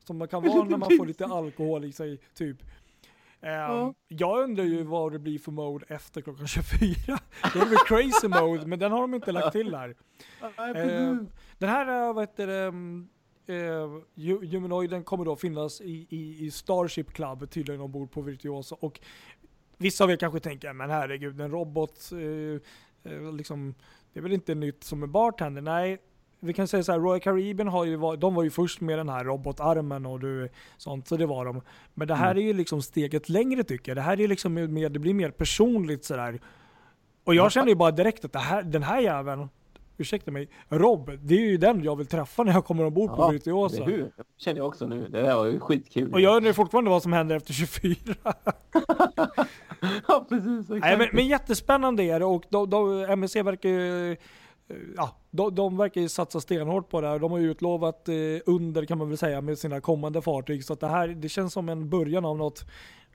som 0.07 0.17
man 0.17 0.27
kan 0.27 0.43
vara 0.47 0.63
när 0.63 0.77
man 0.77 0.97
får 0.97 1.05
lite 1.05 1.25
alkohol 1.25 1.85
i 1.85 1.91
sig, 1.91 2.19
typ. 2.33 2.57
Ehm, 3.43 3.93
Jag 4.07 4.43
undrar 4.43 4.63
ju 4.63 4.83
vad 4.83 5.11
det 5.11 5.19
blir 5.19 5.39
för 5.39 5.51
mode 5.51 5.85
efter 5.89 6.21
klockan 6.21 6.47
24. 6.79 7.19
Då 7.53 7.59
är 7.59 7.63
det 7.63 7.69
väl 7.69 7.77
crazy 7.87 8.27
mode, 8.27 8.65
men 8.67 8.79
den 8.79 8.91
har 8.91 9.01
de 9.01 9.13
inte 9.13 9.31
lagt 9.31 9.51
till 9.51 9.75
här. 9.75 9.95
Ehm, 10.75 11.27
Den 11.57 11.69
här, 11.69 12.07
äh, 12.07 12.13
vad 12.13 12.23
heter 12.23 12.47
det, 12.47 12.63
mm, 12.63 13.07
eh, 13.45 13.53
hu- 14.15 14.45
humanoiden 14.51 15.03
kommer 15.03 15.25
då 15.25 15.35
finnas 15.35 15.81
i, 15.81 16.07
i, 16.09 16.45
i 16.45 16.51
Starship 16.51 17.13
Club 17.13 17.49
tydligen 17.49 17.81
ombord 17.81 18.11
på 18.11 18.21
Virtuosa 18.21 18.75
och 18.79 18.99
vissa 19.77 20.03
av 20.03 20.11
er 20.11 20.15
kanske 20.15 20.39
tänker, 20.39 20.73
men 20.73 20.89
herregud 20.89 21.41
en 21.41 21.51
robot, 21.51 22.09
eh, 22.11 23.11
eh, 23.13 23.33
liksom, 23.33 23.75
det 24.13 24.19
är 24.19 24.23
väl 24.23 24.33
inte 24.33 24.55
nytt 24.55 24.83
som 24.83 25.03
en 25.03 25.11
bartender? 25.11 25.61
Nej, 25.61 25.97
vi 26.43 26.53
kan 26.53 26.67
säga 26.67 26.83
så 26.83 26.91
här, 26.91 26.99
Royal 26.99 27.19
Caribbean 27.19 27.67
har 27.67 27.85
ju 27.85 27.95
varit, 27.95 28.21
de 28.21 28.35
var 28.35 28.43
ju 28.43 28.49
först 28.49 28.81
med 28.81 28.99
den 28.99 29.09
här 29.09 29.23
robotarmen 29.23 30.05
och 30.05 30.19
du, 30.19 30.49
sånt, 30.77 31.07
så 31.07 31.17
det 31.17 31.25
var 31.25 31.45
de. 31.45 31.61
Men 31.93 32.07
det 32.07 32.15
här 32.15 32.35
är 32.35 32.41
ju 32.41 32.53
liksom 32.53 32.81
steget 32.81 33.29
längre 33.29 33.63
tycker 33.63 33.91
jag. 33.91 33.97
Det 33.97 34.01
här 34.01 34.21
är 34.21 34.27
liksom 34.27 34.53
mer, 34.53 34.89
det 34.89 34.99
blir 34.99 35.13
mer 35.13 35.31
personligt 35.31 36.05
sådär. 36.05 36.39
Och 37.23 37.35
jag 37.35 37.51
känner 37.51 37.69
ju 37.69 37.75
bara 37.75 37.91
direkt 37.91 38.25
att 38.25 38.35
här, 38.35 38.63
den 38.63 38.83
här 38.83 39.01
jäveln, 39.01 39.49
ursäkta 39.97 40.31
mig, 40.31 40.49
Rob, 40.69 41.11
det 41.21 41.35
är 41.35 41.39
ju 41.39 41.57
den 41.57 41.83
jag 41.83 41.95
vill 41.95 42.07
träffa 42.07 42.43
när 42.43 42.53
jag 42.53 42.65
kommer 42.65 42.85
ombord 42.85 43.09
på 43.09 43.21
Ja, 43.21 43.29
Virtuosa. 43.29 43.85
det 43.85 44.11
känner 44.37 44.57
jag 44.57 44.67
också 44.67 44.87
nu. 44.87 45.07
Det 45.07 45.21
där 45.21 45.35
var 45.35 45.45
ju 45.45 45.59
skitkul. 45.59 46.13
Och 46.13 46.21
jag 46.21 46.37
undrar 46.37 46.53
fortfarande 46.53 46.89
vad 46.89 47.03
som 47.03 47.13
händer 47.13 47.35
efter 47.35 47.53
24. 47.53 47.97
ja, 50.07 50.25
precis. 50.29 50.59
Exakt. 50.59 50.81
Nej, 50.81 50.97
men, 50.97 51.07
men 51.13 51.27
jättespännande 51.27 52.03
är 52.03 52.19
det 52.19 52.25
och 52.25 52.43
de, 52.49 52.69
de, 52.69 53.05
MSC 53.09 53.35
verkar 53.35 53.69
ju 53.69 54.17
Ja, 54.97 55.15
de, 55.31 55.55
de 55.55 55.77
verkar 55.77 56.01
ju 56.01 56.09
satsa 56.09 56.39
stenhårt 56.41 56.89
på 56.89 57.01
det 57.01 57.07
här. 57.07 57.19
De 57.19 57.31
har 57.31 57.39
ju 57.39 57.51
utlovat 57.51 58.09
eh, 58.09 58.15
under 58.45 58.85
kan 58.85 58.97
man 58.97 59.09
väl 59.09 59.17
säga 59.17 59.41
med 59.41 59.59
sina 59.59 59.81
kommande 59.81 60.21
fartyg. 60.21 60.65
Så 60.65 60.73
att 60.73 60.79
det 60.79 60.87
här 60.87 61.07
det 61.07 61.29
känns 61.29 61.53
som 61.53 61.69
en 61.69 61.89
början 61.89 62.25
av 62.25 62.37
något 62.37 62.65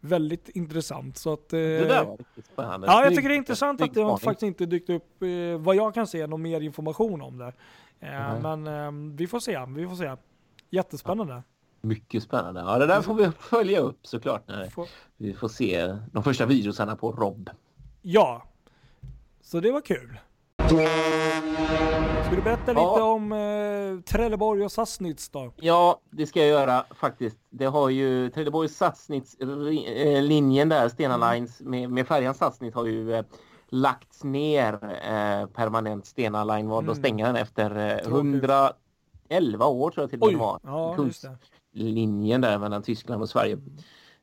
väldigt 0.01 0.49
intressant. 0.49 1.17
Så 1.17 1.33
att, 1.33 1.53
eh, 1.53 1.59
det 1.59 1.85
där 1.89 2.05
var 2.05 2.17
riktigt 2.17 2.47
spännande. 2.47 2.87
Ja, 2.87 3.05
jag 3.05 3.15
tycker 3.15 3.29
det 3.29 3.35
är 3.35 3.39
intressant 3.39 3.81
att 3.83 3.95
det 3.95 4.03
har 4.03 4.17
faktiskt 4.19 4.43
inte 4.43 4.67
dykt 4.67 4.91
upp, 4.91 5.23
eh, 5.23 5.59
vad 5.59 5.77
jag 5.77 5.95
kan 5.95 6.07
se, 6.07 6.27
någon 6.27 6.43
mer 6.43 6.61
information 6.61 7.23
om 7.23 7.39
det. 7.39 7.53
Eh, 8.01 8.11
Nej. 8.11 8.41
men 8.43 8.67
eh, 8.67 9.17
vi 9.17 9.27
får 9.27 9.41
se, 9.41 9.67
vi 9.69 9.87
får 9.89 9.97
se. 9.97 10.17
Jättespännande. 10.71 11.43
Mycket 11.81 12.23
spännande. 12.23 12.61
Ja, 12.61 12.79
det 12.79 12.87
där 12.87 13.03
får 13.03 13.15
vi 13.15 13.31
följa 13.31 13.81
upp 13.81 14.07
såklart 14.07 14.49
när 14.49 14.65
Får- 14.71 14.89
vi 15.17 15.35
får 15.35 15.49
se 15.49 15.97
de 16.13 16.23
första 16.25 16.47
videosarna 16.47 16.97
på 16.97 17.13
Rob. 17.13 17.51
Ja, 18.03 18.43
så 19.41 19.61
det 19.61 19.71
var 19.71 19.81
kul. 19.81 20.19
Ska 20.69 20.77
du 22.37 22.43
berätta 22.43 22.73
Ja. 22.73 22.91
lite 22.93 23.03
om 23.03 23.33
eh, 23.33 24.01
Trelleborg 24.13 24.65
och 24.65 24.73
Sassnitz 24.73 25.29
då? 25.29 25.53
Ja, 25.57 26.01
det 26.11 26.27
ska 26.27 26.41
jag 26.41 26.49
göra 26.49 26.85
faktiskt. 26.95 27.39
Det 27.51 27.65
har 27.65 27.89
ju 27.91 28.31
Trelleborgs 28.31 28.77
Sassnitz-linjen 28.77 30.69
där, 30.69 30.89
Stena 30.89 31.15
Mm. 31.15 31.33
Lines 31.35 31.61
med, 31.61 31.91
med 31.91 32.07
färjan 32.07 32.35
Sassnitz 32.35 32.75
har 32.77 32.87
ju 32.87 33.15
eh, 33.15 33.25
lagts 33.69 34.25
ner 34.25 34.75
eh, 34.85 35.47
permanent. 35.47 36.07
Stena 36.07 36.45
Line 36.45 36.69
valde 36.69 36.91
att 36.91 36.99
Mm. 36.99 37.05
stänga 37.09 37.27
den 37.27 37.37
efter 37.37 37.71
eh, 37.71 37.97
Tråkigt. 37.99 38.45
111 39.29 39.67
år 39.67 39.91
tror 39.91 40.03
jag 40.03 40.11
till 40.11 40.23
och 40.23 40.27
med 40.33 40.39
var. 40.41 40.61
ja 40.65 40.97
just 41.05 41.23
det. 41.23 41.37
linjen 41.73 42.41
där 42.41 42.59
mellan 42.59 42.83
Tyskland 42.83 43.23
och 43.23 43.29
Sverige. 43.29 43.59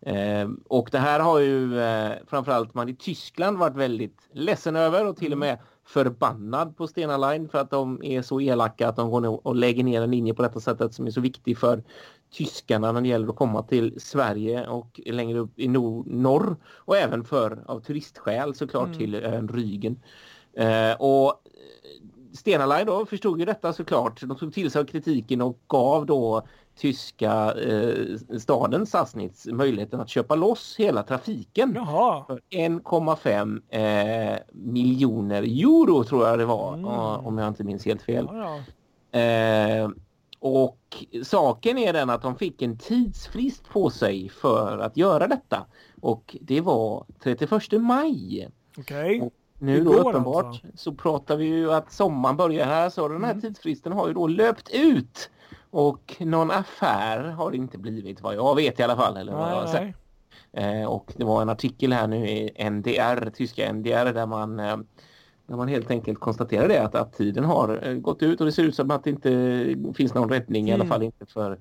Eh, 0.01 0.49
och 0.67 0.89
det 0.91 0.99
här 0.99 1.19
har 1.19 1.39
ju 1.39 1.79
eh, 1.79 2.11
framförallt 2.27 2.73
man 2.73 2.89
i 2.89 2.95
Tyskland 2.95 3.57
varit 3.57 3.75
väldigt 3.75 4.29
ledsen 4.33 4.75
över 4.75 5.05
och 5.07 5.17
till 5.17 5.31
och 5.31 5.37
med 5.37 5.57
förbannad 5.85 6.77
på 6.77 6.87
Stena 6.87 7.17
Line 7.17 7.49
för 7.49 7.57
att 7.57 7.69
de 7.69 8.03
är 8.03 8.21
så 8.21 8.41
elaka 8.41 8.89
att 8.89 8.95
de 8.95 9.11
går 9.11 9.47
och 9.47 9.55
lägger 9.55 9.83
ner 9.83 10.01
en 10.01 10.11
linje 10.11 10.33
på 10.33 10.41
detta 10.41 10.59
sättet 10.59 10.93
som 10.93 11.07
är 11.07 11.11
så 11.11 11.21
viktig 11.21 11.57
för 11.57 11.83
tyskarna 12.31 12.91
när 12.91 13.01
det 13.01 13.07
gäller 13.07 13.27
att 13.27 13.35
komma 13.35 13.63
till 13.63 14.01
Sverige 14.01 14.67
och 14.67 14.99
längre 15.05 15.39
upp 15.39 15.59
i 15.59 15.67
nor- 15.67 16.03
norr 16.07 16.55
och 16.65 16.97
även 16.97 17.23
för 17.23 17.63
av 17.65 17.79
turistskäl 17.79 18.55
såklart 18.55 18.85
Mm. 18.87 18.97
till 18.97 19.15
ön 19.15 19.49
Rügen. 19.49 19.95
Eh, 20.53 21.01
och 21.01 21.41
Stena 22.33 22.65
Line 22.65 22.85
då 22.87 23.05
förstod 23.05 23.39
ju 23.39 23.45
detta 23.45 23.73
såklart. 23.73 24.21
De 24.21 24.37
tog 24.37 24.53
till 24.53 24.71
sig 24.71 24.81
av 24.81 24.85
kritiken 24.85 25.41
och 25.41 25.59
gav 25.67 26.05
då 26.05 26.47
tyska 26.75 27.53
eh, 27.53 28.17
staden 28.39 28.86
Sassnitz 28.86 29.46
möjligheten 29.48 30.00
att 30.00 30.10
köpa 30.10 30.36
loss 30.36 30.75
hela 30.77 31.03
trafiken 31.03 31.74
Jaha. 31.75 32.25
för 32.27 32.41
1,5 32.50 33.62
eh, 34.34 34.39
miljoner 34.51 35.44
euro 35.44 36.03
tror 36.03 36.27
jag 36.27 36.39
det 36.39 36.46
var 36.46 36.74
Mm. 36.74 36.86
om 37.25 37.38
jag 37.38 37.48
inte 37.48 37.63
minns 37.63 37.86
helt 37.86 38.01
fel. 38.01 38.27
Ja, 38.32 38.60
ja. 39.12 39.20
Eh, 39.20 39.89
och 40.39 41.05
saken 41.24 41.77
är 41.77 41.94
den 41.94 42.10
att 42.10 42.22
de 42.22 42.36
fick 42.36 42.62
en 42.62 42.77
tidsfrist 42.77 43.70
på 43.70 43.89
sig 43.89 44.29
för 44.29 44.77
att 44.77 44.98
göra 44.98 45.27
detta 45.27 45.65
och 46.01 46.36
det 46.41 46.62
var 46.62 47.05
31 47.24 47.82
maj. 47.82 48.50
Okej. 48.77 49.32
nu 49.60 49.84
då 49.84 49.94
uppenbart 49.94 50.46
alltså. 50.46 50.67
så 50.75 50.94
pratar 50.94 51.38
vi 51.38 51.46
ju 51.46 51.74
att 51.74 51.91
sommaren 51.91 52.38
börjar 52.38 52.65
här 52.65 52.89
så 52.89 53.08
den 53.08 53.24
här 53.24 53.32
Mm. 53.32 53.41
tidsfristen 53.41 53.91
har 53.91 54.08
ju 54.08 54.13
då 54.13 54.27
löpt 54.27 54.70
ut. 54.74 55.29
Och 55.75 56.15
någon 56.20 56.51
affär 56.51 57.24
har 57.24 57.51
det 57.51 57.58
inte 57.58 57.77
blivit 57.77 58.22
vad 58.22 58.36
jag 58.36 58.55
vet 58.55 58.79
i 58.79 58.84
alla 58.84 58.96
fall. 58.96 59.17
Eller 59.17 59.34
vad 59.34 59.50
jag 59.51 59.55
har 59.55 59.63
Nej, 59.63 59.72
sett. 59.72 59.82
nej. 60.51 60.82
Eh, 60.82 60.88
och 60.88 61.13
det 61.17 61.24
var 61.25 61.41
en 61.41 61.50
artikel 61.50 61.94
här 61.94 62.08
nu 62.08 62.27
i 62.29 62.70
NDR, 62.70 63.29
tyska 63.29 63.74
NDR, 63.74 64.13
där 64.13 64.25
man, 64.25 64.60
eh, 64.60 64.77
där 65.48 65.55
man 65.55 65.67
helt 65.67 65.91
enkelt 65.91 66.20
konstaterar 66.20 66.67
det 66.67 66.77
att, 66.84 66.96
att 66.96 67.13
tiden 67.13 67.44
har 67.44 67.79
eh, 67.88 67.94
gått 67.94 68.24
ut 68.24 68.39
och 68.39 68.46
det 68.46 68.51
ser 68.51 68.63
ut 68.63 68.75
som 68.75 68.91
att 68.91 69.03
det 69.03 69.10
inte 69.10 69.94
finns 69.96 70.13
någon 70.13 70.29
räddning, 70.29 70.70
i 70.70 70.74
alla 70.74 70.84
Mm. 70.84 70.94
fall 70.94 71.03
inte 71.03 71.25
för 71.25 71.60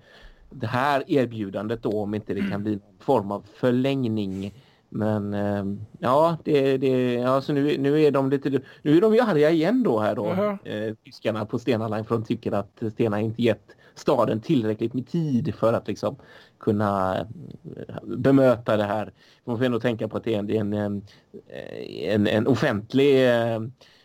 det 0.51 0.67
här 0.67 1.05
erbjudandet 1.07 1.83
då, 1.83 2.01
om 2.03 2.15
inte 2.15 2.35
det 2.35 2.51
kan 2.51 2.63
bli 2.63 2.71
någon 2.73 2.81
form 3.01 3.31
av 3.33 3.47
förlängning. 3.55 4.55
Men 4.89 5.35
eh, 5.35 5.65
ja, 5.99 6.37
det, 6.45 6.77
det, 6.79 7.15
ja 7.15 7.41
så 7.41 7.53
nu, 7.53 7.79
nu 7.79 8.03
är 8.03 8.11
de 8.11 8.31
lite, 8.31 8.51
nu 8.83 8.97
är 8.97 9.01
de 9.01 9.15
ju 9.15 9.21
arga 9.21 9.51
igen 9.51 9.83
då 9.83 9.99
här 9.99 10.15
då, 10.17 10.27
Jaha. 10.27 10.59
eh, 10.65 10.95
tyskarna 11.05 11.45
på 11.47 11.59
Stena 11.59 11.89
Line 11.89 12.05
för 12.05 12.15
de 12.15 12.25
tycker 12.25 12.53
att 12.53 12.83
Stena 12.93 13.21
inte 13.21 13.43
gett 13.43 13.77
staden 13.95 14.41
tillräckligt 14.41 14.95
med 14.95 15.09
tid 15.09 15.55
för 15.55 15.73
att 15.73 15.89
liksom 15.89 16.17
kunna 16.59 17.19
eh, 17.19 17.97
bemöta 18.03 18.77
det 18.77 18.85
här. 18.85 19.13
Man 19.45 19.59
får 19.59 19.65
ändå 19.65 19.81
tänka 19.81 20.09
på 20.09 20.17
att 20.17 20.25
det 20.25 20.35
är 20.35 20.39
en, 20.39 20.73
en, 20.73 21.03
eh, 21.49 22.15
en, 22.15 22.27
en 22.27 22.47
offentlig 22.47 23.29
eh, 23.29 23.61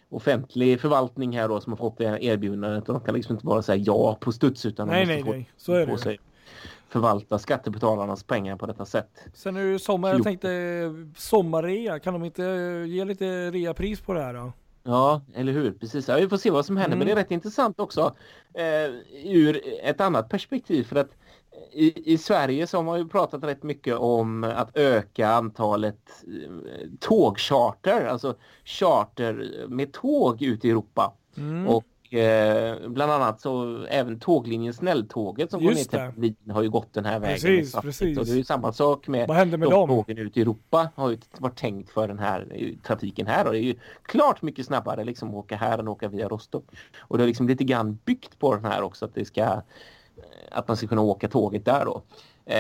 offentlig 0.09 0.81
förvaltning 0.81 1.37
här 1.37 1.47
då 1.47 1.61
som 1.61 1.73
har 1.73 1.77
fått 1.77 1.97
det 1.97 2.07
här 2.07 2.23
erbjudandet 2.23 2.89
och 2.89 2.93
de 2.93 3.03
kan 3.03 3.15
liksom 3.15 3.35
inte 3.35 3.45
bara 3.45 3.61
säga 3.61 3.83
ja 3.85 4.17
på 4.21 4.31
studs 4.31 4.65
utan 4.65 4.87
Nej, 4.87 5.05
de 5.05 5.15
måste 5.15 5.31
nej, 5.31 5.43
få. 5.43 5.51
Så 5.57 5.73
är 5.73 5.85
på 5.85 5.91
det. 5.91 5.97
sig 5.97 6.19
förvalta 6.89 7.39
skattebetalarnas 7.39 8.23
pengar 8.23 8.55
på 8.55 8.65
detta 8.65 8.85
sätt. 8.85 9.23
Sen 9.33 9.57
är 9.57 9.63
det 9.63 9.69
ju 9.69 9.79
sommar, 9.79 10.09
jag 10.09 10.23
tänkte 10.23 10.49
sommarrea, 11.17 11.99
kan 11.99 12.13
de 12.13 12.23
inte 12.23 12.43
ge 12.87 13.05
lite 13.05 13.51
reapris 13.51 14.01
på 14.01 14.13
det 14.13 14.21
här 14.21 14.33
då? 14.33 14.53
Ja, 14.83 15.21
eller 15.35 15.53
hur? 15.53 15.71
Precis. 15.71 16.07
Ja, 16.07 16.15
vi 16.15 16.29
får 16.29 16.37
se 16.37 16.49
vad 16.49 16.65
som 16.65 16.77
händer. 16.77 16.95
Mm. 16.95 16.99
Men 16.99 17.07
det 17.07 17.13
är 17.13 17.23
rätt 17.23 17.31
intressant 17.31 17.79
också 17.79 18.15
eh, 18.53 18.91
ur 19.25 19.61
ett 19.83 20.01
annat 20.01 20.29
perspektiv. 20.29 20.83
För 20.83 20.95
att 20.95 21.09
i, 21.71 22.13
i 22.13 22.17
Sverige 22.17 22.67
så 22.67 22.77
har 22.77 22.83
man 22.83 22.99
ju 22.99 23.07
pratat 23.07 23.43
rätt 23.43 23.63
mycket 23.63 23.95
om 23.95 24.43
att 24.43 24.77
öka 24.77 25.29
antalet 25.29 26.23
eh, 26.27 26.87
tågcharter. 26.99 28.05
Alltså 28.05 28.35
charter 28.65 29.65
med 29.67 29.93
tåg 29.93 30.41
ut 30.41 30.65
i 30.65 30.69
Europa. 30.69 31.13
Mm. 31.37 31.67
Och 31.67 31.83
eh, 32.13 32.89
bland 32.89 33.11
annat 33.11 33.41
så 33.41 33.83
även 33.89 34.19
tåglinjen 34.19 34.73
Snälltåget 34.73 35.51
som 35.51 35.61
Just 35.63 35.91
går 35.91 35.97
ner 35.97 36.11
till 36.11 36.21
Berlin 36.21 36.51
har 36.51 36.61
ju 36.61 36.69
gått 36.69 36.93
den 36.93 37.05
här 37.05 37.19
vägen. 37.19 37.39
Precis, 37.39 37.75
precis. 37.75 38.17
Och 38.17 38.25
det 38.25 38.31
är 38.31 38.35
ju 38.35 38.43
samma 38.43 38.73
sak 38.73 39.07
med 39.07 39.27
Vad 39.27 39.37
hände 39.37 39.57
med 39.57 39.69
de 39.69 39.73
dem? 39.73 39.89
tågen 39.89 40.17
ut 40.17 40.37
i 40.37 40.41
Europa 40.41 40.89
har 40.95 41.09
ju 41.09 41.17
varit 41.37 41.57
tänkt 41.57 41.89
för 41.89 42.07
den 42.07 42.19
här 42.19 42.47
eh, 42.55 42.87
trafiken 42.87 43.27
här 43.27 43.45
och 43.45 43.53
det 43.53 43.59
är 43.59 43.63
ju 43.63 43.75
klart 44.03 44.41
mycket 44.41 44.65
snabbare 44.65 45.03
liksom 45.03 45.29
att 45.29 45.35
åka 45.35 45.55
här 45.55 45.77
än 45.77 45.87
att 45.87 45.91
åka 45.91 46.07
via 46.07 46.27
Rostock. 46.27 46.65
Och 46.99 47.17
det 47.17 47.23
är 47.23 47.27
liksom 47.27 47.47
lite 47.47 47.63
grann 47.63 47.99
byggt 48.05 48.39
på 48.39 48.55
den 48.55 48.65
här 48.65 48.81
också 48.81 49.05
att 49.05 49.15
det 49.15 49.25
ska 49.25 49.41
eh, 49.41 49.59
att 50.51 50.67
man 50.67 50.77
ska 50.77 50.87
kunna 50.87 51.01
åka 51.01 51.27
tåget 51.27 51.65
där 51.65 51.85
då. 51.85 52.01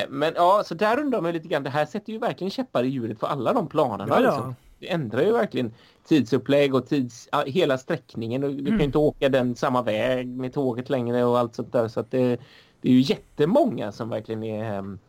Men 0.09 0.33
ja, 0.35 0.63
så 0.65 0.75
där 0.75 0.99
undrar 0.99 1.21
man 1.21 1.33
lite 1.33 1.47
grann, 1.47 1.63
det 1.63 1.69
här 1.69 1.85
sätter 1.85 2.13
ju 2.13 2.19
verkligen 2.19 2.51
käppar 2.51 2.83
i 2.83 2.87
hjulet 2.87 3.19
för 3.19 3.27
alla 3.27 3.53
de 3.53 3.67
planerna. 3.67 4.15
Ja, 4.15 4.21
ja. 4.21 4.31
Liksom. 4.31 4.55
Ändrar 4.81 5.21
ju 5.21 5.31
verkligen 5.31 5.73
tidsupplägg 6.07 6.75
och 6.75 6.87
tids, 6.87 7.29
hela 7.45 7.77
sträckningen. 7.77 8.41
Du, 8.41 8.47
du 8.47 8.55
kan 8.57 8.67
Mm. 8.67 8.79
ju 8.79 8.85
inte 8.85 8.97
åka 8.97 9.29
den 9.29 9.55
samma 9.55 9.81
väg 9.81 10.27
med 10.27 10.53
tåget 10.53 10.89
längre 10.89 11.23
och 11.23 11.39
allt 11.39 11.55
sånt 11.55 11.71
där. 11.71 11.87
Så 11.87 11.99
att 11.99 12.11
det, 12.11 12.39
det 12.81 12.89
är 12.89 12.93
ju 12.93 12.99
jättemånga 13.01 13.91
som 13.91 14.09
verkligen 14.09 14.43
är 14.43 14.73
ehm, 14.73 14.99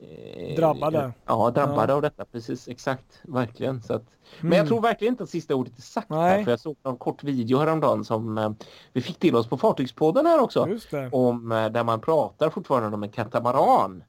eh, 0.00 0.56
Drabbade. 0.56 1.12
Ja, 1.26 1.50
drabbade 1.50 1.92
Ja. 1.92 1.96
av 1.96 2.02
detta. 2.02 2.24
Precis, 2.24 2.68
exakt. 2.68 3.20
Verkligen. 3.22 3.82
Så 3.82 3.94
att, 3.94 4.04
Men 4.40 4.46
Mm. 4.46 4.58
jag 4.58 4.68
tror 4.68 4.80
verkligen 4.80 5.12
inte 5.14 5.22
att 5.24 5.30
sista 5.30 5.54
ordet 5.54 5.78
är 5.78 5.82
sagt 5.82 6.10
Nej. 6.10 6.18
här. 6.38 6.44
För 6.44 6.50
jag 6.50 6.60
såg 6.60 6.76
en 6.82 6.96
kort 6.96 7.24
video 7.24 7.58
häromdagen 7.58 8.04
som 8.04 8.38
eh, 8.38 8.50
vi 8.92 9.00
fick 9.00 9.18
till 9.18 9.36
oss 9.36 9.46
på 9.48 9.56
Fartygspodden 9.56 10.26
här 10.26 10.40
också. 10.40 10.68
Om 11.12 11.52
eh, 11.52 11.68
där 11.68 11.84
man 11.84 12.00
pratar 12.00 12.50
fortfarande 12.50 12.94
om 12.96 13.02
en 13.02 13.10
katamaran 13.10 14.04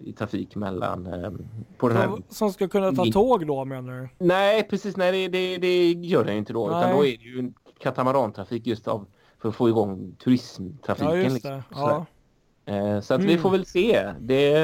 i 0.00 0.12
trafik 0.12 0.56
mellan 0.56 1.06
eh, 1.06 1.30
på 1.78 1.88
den 1.88 1.96
här 1.96 2.06
Som, 2.06 2.22
som 2.28 2.52
ska 2.52 2.68
kunna 2.68 2.92
ta 2.92 3.04
tåg 3.04 3.46
då 3.46 3.64
menar 3.64 3.92
du? 4.00 4.08
Nej, 4.26 4.62
precis. 4.62 4.96
Nej, 4.96 5.12
det, 5.12 5.28
det, 5.28 5.58
det 5.58 5.92
gör 5.92 6.24
den 6.24 6.32
ju 6.34 6.38
inte 6.38 6.52
då. 6.52 6.68
Utan 6.68 6.80
Nej. 6.80 6.92
då 6.96 7.06
är 7.06 7.10
det 7.18 7.24
ju 7.24 7.52
katamarantrafik 7.78 8.66
just 8.66 8.88
av 8.88 9.06
för 9.38 9.48
att 9.48 9.54
få 9.54 9.68
igång 9.68 10.14
turismtrafiken. 10.24 11.10
Ja 11.10 11.16
just 11.16 11.34
liksom. 11.34 11.50
det. 11.50 11.62
Sådär. 11.74 12.04
Ja. 12.64 12.74
Eh, 12.74 13.00
Så 13.00 13.14
att 13.14 13.20
vi 13.20 13.24
Mm. 13.32 13.42
får 13.42 13.50
väl 13.50 13.66
se. 13.66 14.12
Det 14.20 14.54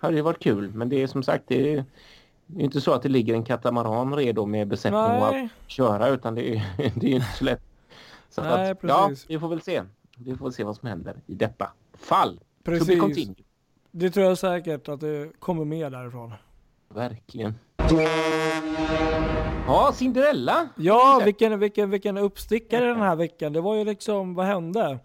hade 0.00 0.16
ju 0.16 0.22
varit 0.22 0.38
kul. 0.42 0.70
Men 0.74 0.88
det 0.88 1.02
är 1.02 1.06
som 1.06 1.22
sagt, 1.22 1.44
det 1.46 1.74
är 1.74 1.84
inte 2.58 2.80
så 2.80 2.92
att 2.92 3.02
det 3.02 3.08
ligger 3.08 3.34
en 3.34 3.44
katamaran 3.44 4.14
redo 4.16 4.46
med 4.46 4.68
besättning 4.68 5.00
och 5.00 5.28
att 5.28 5.50
köra. 5.66 6.08
Utan 6.08 6.34
det 6.34 6.56
är, 6.56 6.62
det 6.94 7.06
är 7.06 7.14
inte 7.14 7.32
så 7.38 7.44
lätt. 7.44 7.62
Så 8.30 8.42
Nej, 8.42 8.70
att, 8.70 8.78
ja, 8.82 9.10
vi 9.28 9.38
får 9.38 9.48
väl 9.48 9.60
se. 9.60 9.82
Vi 10.18 10.36
får 10.36 10.44
väl 10.44 10.52
se 10.52 10.64
vad 10.64 10.76
som 10.76 10.88
händer 10.88 11.14
i 11.26 11.34
detta 11.34 11.70
fall. 11.94 12.40
Precis. 12.64 13.28
Det 13.98 14.10
tror 14.10 14.26
jag 14.26 14.38
säkert 14.38 14.88
att 14.88 15.00
det 15.00 15.32
kommer 15.38 15.64
med 15.64 15.92
därifrån. 15.92 16.32
Verkligen. 16.94 17.54
Ja, 19.66 19.92
Cinderella. 19.94 20.68
Ja, 20.76 21.22
vilken, 21.24 21.58
vilken, 21.58 21.90
vilken 21.90 22.16
uppstickare 22.16 22.84
den 22.84 23.00
här 23.00 23.16
veckan. 23.16 23.52
Det 23.52 23.60
var 23.60 23.74
ju 23.74 23.84
liksom, 23.84 24.34
vad 24.34 24.46
hände? 24.46 24.98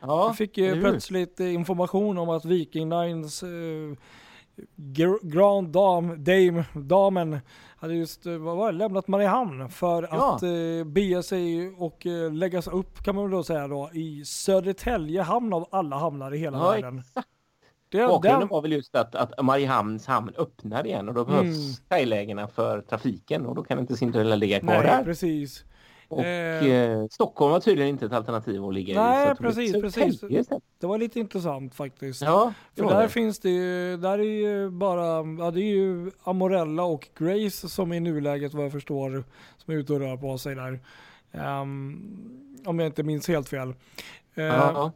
Ja, 0.00 0.28
Vi 0.28 0.36
fick 0.36 0.58
ju 0.58 0.74
hur? 0.74 0.80
plötsligt 0.80 1.40
information 1.40 2.18
om 2.18 2.28
att 2.28 2.44
Viking 2.44 2.88
Lines 2.90 3.42
eh, 3.42 3.48
gr- 4.76 5.18
Grand 5.22 5.68
Dam, 5.68 6.24
Dame, 6.24 6.64
damen 6.74 7.38
hade 7.76 7.94
just 7.94 8.26
eh, 8.26 8.32
vad 8.36 8.56
var 8.56 8.72
det, 8.72 8.78
lämnat 8.78 9.08
Mariehamn 9.08 9.68
för 9.68 10.08
Ja. 10.10 10.34
att 10.34 10.42
eh, 10.42 10.84
bege 10.92 11.22
sig 11.22 11.74
och 11.78 12.06
eh, 12.06 12.32
läggas 12.32 12.66
upp 12.68 13.04
kan 13.04 13.14
man 13.14 13.24
väl 13.24 13.30
då 13.32 13.42
säga 13.42 13.68
då 13.68 13.90
i 13.92 14.24
Södertälje 14.24 15.22
hamn 15.22 15.52
av 15.52 15.68
alla 15.70 15.96
hamnar 15.98 16.34
i 16.34 16.38
hela 16.38 16.58
Ja, 16.58 16.70
världen. 16.70 16.98
exakt. 16.98 17.28
Det, 17.88 18.06
Bakgrunden 18.06 18.40
den, 18.40 18.48
var 18.48 18.62
väl 18.62 18.72
just 18.72 18.94
att, 18.94 19.14
att 19.14 19.44
Mariehamns 19.44 20.06
hamn 20.06 20.32
öppnar 20.38 20.86
igen 20.86 21.08
och 21.08 21.14
då 21.14 21.24
behövs 21.24 21.44
Mm. 21.56 21.74
kajlägena 21.88 22.48
för 22.48 22.80
trafiken 22.80 23.46
och 23.46 23.54
då 23.54 23.62
kan 23.62 23.78
inte 23.78 23.96
Cinderella 23.96 24.36
ligga 24.36 24.60
kvar 24.60 24.74
nej, 24.74 24.82
där. 24.82 25.04
precis. 25.04 25.64
Och 26.08 26.24
Eh. 26.24 26.66
eh, 26.66 27.06
Stockholm 27.10 27.52
var 27.52 27.60
tydligen 27.60 27.88
inte 27.90 28.06
ett 28.06 28.12
alternativ 28.12 28.64
att 28.64 28.74
ligga 28.74 29.02
Nej, 29.02 29.22
i. 29.22 29.26
så 29.26 29.30
att 29.32 29.38
det 29.38 29.44
precis, 29.44 29.72
precis. 29.72 30.20
Det 30.80 30.86
var 30.86 30.98
lite 30.98 31.20
intressant 31.20 31.74
faktiskt. 31.74 32.22
Ja, 32.22 32.52
För 32.76 32.84
där 32.88 33.02
det. 33.02 33.08
finns 33.08 33.38
det 33.38 33.50
ju, 33.50 33.96
där 33.96 34.18
är 34.18 34.22
ju 34.22 34.70
bara, 34.70 35.04
ja 35.44 35.50
det 35.50 35.60
är 35.60 35.74
ju 35.76 36.10
Amorella 36.22 36.82
och 36.82 37.08
Grace 37.18 37.68
som 37.68 37.92
i 37.92 38.00
nuläget 38.00 38.54
vad 38.54 38.64
jag 38.64 38.72
förstår, 38.72 39.24
som 39.56 39.74
är 39.74 39.78
ute 39.78 39.92
och 39.92 40.00
rör 40.00 40.16
på 40.16 40.38
sig 40.38 40.54
där. 40.54 40.80
Ehm, 41.32 42.60
om 42.64 42.78
jag 42.78 42.86
inte 42.88 43.02
minns 43.02 43.28
helt 43.28 43.48
fel. 43.48 43.68
Eh, 44.34 44.44
Ja, 44.44 44.92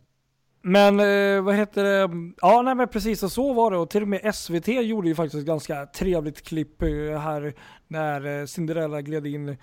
men 0.63 1.01
eh, 1.01 1.43
vad 1.43 1.55
heter 1.55 1.85
det, 1.85 2.33
ja 2.41 2.63
nej 2.63 2.75
men 2.75 2.89
precis 2.89 3.23
och 3.23 3.33
så 3.33 3.53
var 3.53 3.71
det 3.71 3.77
och 3.77 3.91
till 3.91 4.03
och 4.03 4.09
med 4.09 4.35
SVT 4.35 4.69
gjorde 4.69 5.09
ju 5.09 5.15
faktiskt 5.15 5.41
ett 5.41 5.47
ganska 5.47 5.87
trevligt 5.87 6.43
klipp 6.43 6.83
eh, 6.83 6.89
här 7.19 7.55
när 7.89 8.41
eh, 8.41 8.47
Cinderella 8.47 9.01
gled 9.03 9.27
in 9.27 9.57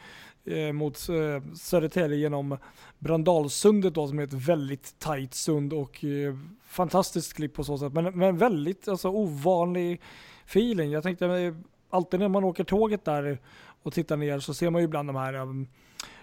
eh, 0.45 0.73
mot 0.73 1.10
eh, 1.10 1.53
Södertälje 1.53 2.17
genom 2.17 2.57
Brandalsundet 2.99 3.93
då 3.93 4.07
som 4.07 4.19
är 4.19 4.23
ett 4.23 4.33
väldigt 4.33 4.99
tajt 4.99 5.33
sund 5.33 5.73
och 5.73 6.03
eh, 6.03 6.36
fantastiskt 6.67 7.33
klipp 7.33 7.53
på 7.53 7.63
så 7.63 7.77
sätt. 7.77 7.93
Men, 7.93 8.17
men 8.17 8.38
väldigt 8.38 8.88
alltså, 8.88 9.10
ovanlig 9.10 10.01
feeling. 10.45 10.91
Jag 10.91 11.03
tänkte 11.03 11.25
eh, 11.25 11.53
alltid 11.89 12.19
när 12.19 12.27
man 12.27 12.43
åker 12.43 12.63
tåget 12.63 13.05
där 13.05 13.39
och 13.83 13.93
tittar 13.93 14.17
ner 14.17 14.39
så 14.39 14.53
ser 14.53 14.69
man 14.69 14.81
ju 14.81 14.86
ibland 14.86 15.10
de 15.10 15.15
här 15.15 15.33
um, 15.33 15.67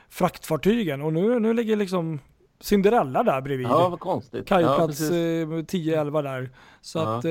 fraktfartygen 0.09 1.03
och 1.03 1.13
nu, 1.13 1.41
nu 1.41 1.53
ligger 1.55 1.77
liksom 1.77 2.19
Cinderella 2.61 3.23
där 3.23 3.41
bredvid. 3.41 3.67
ja, 3.67 3.89
vad 3.89 4.01
konstigt. 4.01 4.51
ja, 4.51 4.57
Kajplats 4.57 4.87
precis. 4.99 5.11
eh, 5.11 5.49
10-11 5.49 6.23
där. 6.23 6.51
Så 6.81 6.99
Ja. 6.99 7.19
att, 7.19 7.25
eh, 7.25 7.31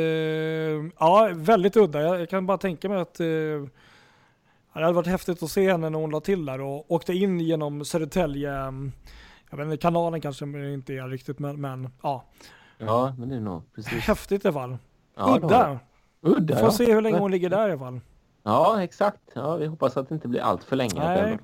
ja 0.99 1.29
väldigt 1.33 1.77
udda. 1.77 2.01
Jag, 2.01 2.21
jag 2.21 2.29
kan 2.29 2.45
bara 2.45 2.57
tänka 2.57 2.89
mig 2.89 3.01
att 3.01 3.19
eh, 3.19 3.25
det 3.25 3.69
hade 4.81 4.91
varit 4.93 5.07
häftigt 5.07 5.43
att 5.43 5.49
se 5.51 5.71
henne 5.71 5.89
när 5.89 5.99
hon 5.99 6.09
la 6.11 6.19
till 6.19 6.45
där 6.45 6.61
och 6.61 6.91
åkte 6.91 7.13
in 7.13 7.39
genom 7.39 7.85
Södertälje. 7.85 8.51
Jag 9.49 9.57
vet 9.57 9.65
inte, 9.65 9.77
kanalen 9.77 10.21
kanske 10.21 10.45
inte 10.73 10.93
är 10.93 11.07
riktigt 11.07 11.39
men, 11.39 11.61
men 11.61 11.89
ja. 12.03 12.23
Ja, 12.77 13.15
men 13.17 13.29
det 13.29 13.35
är 13.35 13.39
nog 13.39 13.73
precis. 13.73 13.93
Häftigt 14.03 14.45
i 14.45 14.47
alla 14.47 14.53
fall. 14.59 14.77
Ja, 15.17 15.37
udda. 15.43 15.79
Udda, 16.21 16.55
Får 16.55 16.65
ja. 16.67 16.71
se 16.71 16.93
hur 16.93 17.01
länge 17.01 17.19
hon 17.19 17.31
ligger 17.31 17.49
där 17.49 17.69
i 17.69 17.71
alla 17.71 17.79
fall. 17.79 17.99
Ja, 18.43 18.83
exakt. 18.83 19.21
Ja, 19.35 19.55
vi 19.55 19.65
hoppas 19.65 19.97
att 19.97 20.09
det 20.09 20.15
inte 20.15 20.27
blir 20.27 20.41
allt 20.41 20.63
för 20.63 20.75
länge. 20.75 20.93
Nej. 20.95 21.37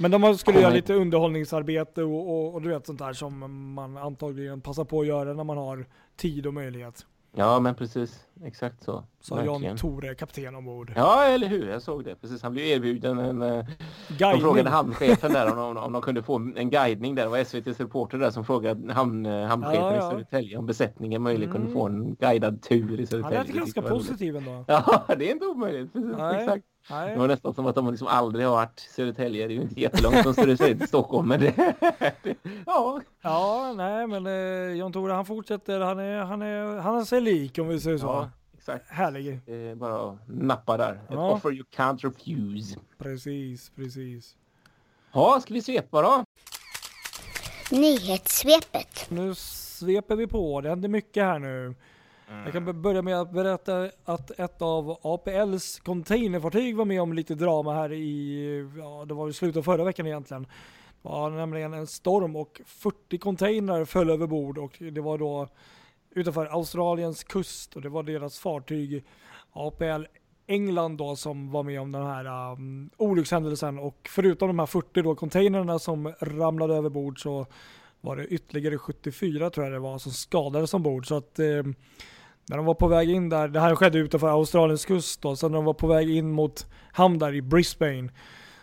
Men 0.00 0.10
de 0.10 0.38
skulle 0.38 0.60
göra 0.60 0.72
lite 0.72 0.94
underhållningsarbete 0.94 2.02
och, 2.02 2.30
och, 2.30 2.54
och 2.54 2.62
du 2.62 2.68
vet 2.68 2.86
sånt 2.86 2.98
där 2.98 3.12
som 3.12 3.72
man 3.74 3.96
antagligen 3.96 4.60
passar 4.60 4.84
på 4.84 5.00
att 5.00 5.06
göra 5.06 5.32
när 5.34 5.44
man 5.44 5.56
har 5.58 5.86
tid 6.16 6.46
och 6.46 6.54
möjlighet. 6.54 7.06
Ja, 7.36 7.60
men 7.60 7.74
precis. 7.74 8.24
Exakt 8.44 8.82
så. 8.82 9.04
Sa. 9.20 9.44
Jan 9.44 9.76
Tore, 9.76 10.14
kapten 10.14 10.54
ombord. 10.54 10.92
Ja, 10.96 11.24
eller 11.24 11.46
hur? 11.46 11.68
Jag 11.68 11.82
såg 11.82 12.04
det. 12.04 12.14
Precis. 12.14 12.42
Han 12.42 12.52
blev 12.52 12.66
erbjuden 12.66 13.18
en... 13.18 13.42
eh, 13.42 13.48
De 14.08 14.14
Guidning. 14.18 14.40
frågade 14.42 14.70
hamnchefen 14.70 15.32
där 15.32 15.52
om, 15.52 15.58
om, 15.58 15.76
om 15.76 15.92
de 15.92 16.02
kunde 16.02 16.22
få 16.22 16.36
en 16.56 16.70
guidning 16.70 17.14
där. 17.14 17.22
Det 17.22 17.28
var 17.28 17.38
SVTs 17.38 17.80
reporter 17.80 18.18
där 18.18 18.30
som 18.30 18.44
frågade 18.44 18.92
hamn, 18.92 19.26
eh, 19.26 19.46
hamnchefen 19.46 19.80
Ja, 19.84 19.94
ja. 19.96 20.08
i 20.08 20.10
Södertälje 20.10 20.56
om 20.58 20.66
besättningen 20.66 21.22
möjligen 21.22 21.52
kunde 21.52 21.66
Mm. 21.66 21.78
få 21.78 21.86
en 21.86 22.14
guidad 22.14 22.62
tur 22.62 22.94
i 22.94 22.96
Han 22.96 23.06
Södertälje. 23.06 23.38
lät 23.38 23.46
Det 23.46 23.52
ganska 23.58 23.82
positiv 23.82 24.36
ändå. 24.36 24.64
Ja, 24.68 25.04
det 25.18 25.28
är 25.28 25.32
inte 25.32 25.46
omöjligt. 25.46 25.92
Precis, 25.92 26.10
Nej. 26.18 26.42
exakt. 26.44 26.64
Nej. 26.90 27.12
Det 27.12 27.18
var 27.18 27.28
nästan 27.28 27.54
som 27.54 27.66
att 27.66 27.74
de 27.74 27.90
liksom 27.90 28.06
aldrig 28.08 28.46
har 28.46 28.52
varit 28.52 28.80
Södertälje. 28.80 29.46
Det 29.46 29.52
är 29.52 29.56
ju 29.56 29.62
inte 29.62 29.80
jättelångt 29.80 30.22
från 30.22 30.34
Södertälje 30.34 30.76
till 30.78 30.88
Stockholm. 30.88 31.28
Men 31.28 31.40
det, 31.40 31.54
ja. 32.66 33.00
Ja, 33.22 33.72
nej 33.76 34.06
men 34.06 34.26
eh, 34.26 34.76
John 34.78 34.92
Tore 34.92 35.12
han 35.12 35.26
fortsätter. 35.26 35.80
Han 35.80 35.98
är, 35.98 36.18
han 36.18 36.42
är, 36.42 36.78
han 36.80 36.98
är 36.98 37.04
sig 37.04 37.20
lik 37.20 37.58
om 37.58 37.68
vi 37.68 37.80
säger 37.80 37.98
så. 37.98 38.06
ja, 38.06 38.30
exakt. 38.58 38.90
Härlig. 38.90 39.40
Är 39.46 39.74
bara 39.74 40.18
nappa 40.26 40.76
där. 40.76 40.92
Ett 40.92 41.00
Ja. 41.10 41.30
offer 41.32 41.50
you 41.52 41.64
can't 41.76 41.98
refuse. 42.02 42.78
Precis, 42.98 43.70
precis. 43.76 44.36
Ja, 45.12 45.38
ska 45.42 45.54
vi 45.54 45.62
svepa 45.62 46.02
då? 46.02 46.24
Nyhetssvepet. 47.70 49.06
Nu 49.10 49.34
sveper 49.34 50.16
vi 50.16 50.26
på. 50.26 50.60
Det 50.60 50.68
händer 50.68 50.88
mycket 50.88 51.24
här 51.24 51.38
nu. 51.38 51.74
Mm. 52.30 52.44
Jag 52.44 52.52
kan 52.52 52.82
börja 52.82 53.02
med 53.02 53.20
att 53.20 53.32
berätta 53.32 53.90
att 54.04 54.30
ett 54.30 54.62
av 54.62 54.98
APLs 55.02 55.80
containerfartyg 55.80 56.76
var 56.76 56.84
med 56.84 57.02
om 57.02 57.12
lite 57.12 57.34
drama 57.34 57.74
här 57.74 57.92
i, 57.92 58.70
ja 58.78 59.04
det 59.04 59.14
var 59.14 59.28
i 59.28 59.32
slutet 59.32 59.56
av 59.56 59.62
förra 59.62 59.84
veckan 59.84 60.06
egentligen. 60.06 60.42
Det 60.42 61.08
var 61.08 61.30
nämligen 61.30 61.74
en 61.74 61.86
storm 61.86 62.36
och 62.36 62.60
40 62.66 63.18
containrar 63.18 63.84
föll 63.84 64.10
över 64.10 64.26
bord 64.26 64.58
och 64.58 64.76
det 64.92 65.00
var 65.00 65.18
då 65.18 65.48
utanför 66.10 66.46
Australiens 66.46 67.24
kust 67.24 67.76
och 67.76 67.82
det 67.82 67.88
var 67.88 68.02
deras 68.02 68.38
fartyg 68.38 69.04
APL 69.52 70.04
England 70.46 70.96
då 70.96 71.16
som 71.16 71.50
var 71.50 71.62
med 71.62 71.80
om 71.80 71.92
den 71.92 72.06
här 72.06 72.52
um, 72.52 72.90
olyckshändelsen. 72.96 73.78
Och 73.78 74.08
förutom 74.10 74.48
de 74.48 74.58
här 74.58 74.66
40 74.66 75.02
då 75.02 75.14
containrarna 75.14 75.78
som 75.78 76.12
ramlade 76.20 76.74
över 76.74 76.90
bord 76.90 77.22
så 77.22 77.46
var 78.00 78.16
det 78.16 78.26
ytterligare 78.26 78.78
74 78.78 79.50
tror 79.50 79.66
jag 79.66 79.74
det 79.74 79.78
var 79.78 79.98
som 79.98 80.12
skadades 80.12 80.74
ombord. 80.74 81.06
Så 81.06 81.16
att 81.16 81.38
eh, 81.38 81.62
när 82.50 82.56
de 82.56 82.66
var 82.66 82.74
på 82.74 82.88
väg 82.88 83.10
in 83.10 83.28
där, 83.28 83.48
det 83.48 83.60
här 83.60 83.74
skedde 83.74 83.98
utanför 83.98 84.28
Australiens 84.28 84.84
kust 84.84 85.22
då, 85.22 85.36
så 85.36 85.48
när 85.48 85.56
de 85.56 85.64
var 85.64 85.74
på 85.74 85.86
väg 85.86 86.10
in 86.10 86.30
mot 86.30 86.66
hamn 86.92 87.18
där 87.18 87.34
i 87.34 87.42
Brisbane 87.42 88.08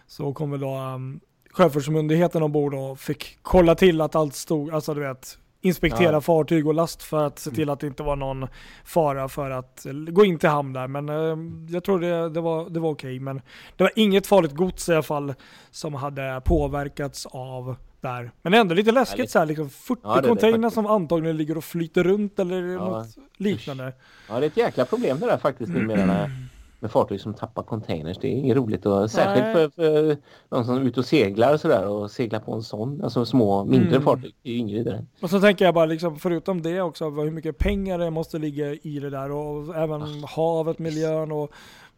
så 0.07 0.33
kom 0.33 0.51
väl 0.51 0.59
då 0.59 0.77
um, 0.77 1.19
Sjöfartsmyndigheten 1.51 2.43
ombord 2.43 2.73
och 2.73 2.99
fick 2.99 3.37
kolla 3.41 3.75
till 3.75 4.01
att 4.01 4.15
allt 4.15 4.35
stod, 4.35 4.71
alltså 4.71 4.93
du 4.93 5.01
vet, 5.01 5.37
inspektera 5.61 6.11
Ja. 6.11 6.21
fartyg 6.21 6.67
och 6.67 6.73
last 6.73 7.03
för 7.03 7.23
att 7.27 7.39
se 7.39 7.51
till 7.51 7.69
att 7.69 7.79
det 7.79 7.87
inte 7.87 8.03
var 8.03 8.15
någon 8.15 8.47
fara 8.85 9.29
för 9.29 9.51
att 9.51 9.85
eh, 9.85 9.93
gå 9.93 10.25
in 10.25 10.39
till 10.39 10.49
hamn 10.49 10.73
där. 10.73 10.87
Men 10.87 11.09
eh, 11.09 11.37
jag 11.73 11.83
tror 11.83 11.99
det, 11.99 12.29
det 12.29 12.41
var, 12.41 12.69
det 12.69 12.79
var 12.79 12.89
okej. 12.89 13.19
Men 13.19 13.41
det 13.75 13.83
var 13.83 13.91
inget 13.95 14.27
farligt 14.27 14.53
gods 14.53 14.89
i 14.89 14.93
alla 14.93 15.03
fall 15.03 15.33
som 15.71 15.93
hade 15.93 16.41
påverkats 16.45 17.25
av 17.25 17.75
där. 18.01 18.31
Men 18.41 18.53
ändå 18.53 18.75
lite 18.75 18.91
läskigt 18.91 19.17
Härligt. 19.17 19.31
så 19.31 19.39
här, 19.39 19.45
liksom 19.45 19.69
40 19.69 20.01
Ja, 20.03 20.21
containrar 20.21 20.69
som 20.69 20.85
antagligen 20.85 21.37
ligger 21.37 21.57
och 21.57 21.63
flyter 21.63 22.03
runt 22.03 22.39
eller 22.39 22.61
Ja. 22.63 22.79
något 22.79 23.07
liknande. 23.37 23.93
Ja, 24.29 24.39
det 24.39 24.45
är 24.45 24.47
ett 24.47 24.57
jäkla 24.57 24.85
problem 24.85 25.19
det 25.19 25.25
där 25.25 25.37
faktiskt 25.37 25.71
numera 25.71 26.05
när- 26.05 26.31
med 26.79 26.91
fartyg 26.91 27.21
som 27.21 27.33
tappar 27.33 27.63
containers. 27.63 28.17
Det 28.17 28.27
är 28.27 28.31
inget 28.31 28.57
roligt 28.57 28.85
och 28.85 29.11
särskilt 29.11 29.45
för, 29.53 29.69
för 29.69 30.17
någon 30.49 30.65
som 30.65 30.75
är 30.75 30.81
ute 30.81 30.99
och 30.99 31.05
seglar 31.05 31.53
och 31.53 31.59
sådär 31.61 31.87
och 31.87 32.11
seglar 32.11 32.39
på 32.39 32.53
en 32.53 32.63
sån, 32.63 33.03
alltså 33.03 33.25
små 33.25 33.65
mindre 33.65 33.89
Mm. 33.89 34.01
fartyg. 34.03 34.35
Det 34.43 34.49
är 34.49 34.53
ju 34.53 34.59
inget 34.59 34.75
vidare. 34.79 35.05
Och 35.21 35.29
så 35.29 35.39
tänker 35.41 35.65
jag 35.65 35.73
bara 35.73 35.85
liksom, 35.85 36.19
förutom 36.19 36.61
det 36.61 36.81
också, 36.81 37.09
hur 37.09 37.31
mycket 37.31 37.57
pengar 37.57 37.97
det 37.97 38.09
måste 38.09 38.37
ligga 38.37 38.73
i 38.73 38.99
det 38.99 39.09
där 39.09 39.31
och 39.31 39.75
även 39.75 40.23
havet, 40.23 40.79
miljön 40.79 41.31
och 41.31 41.51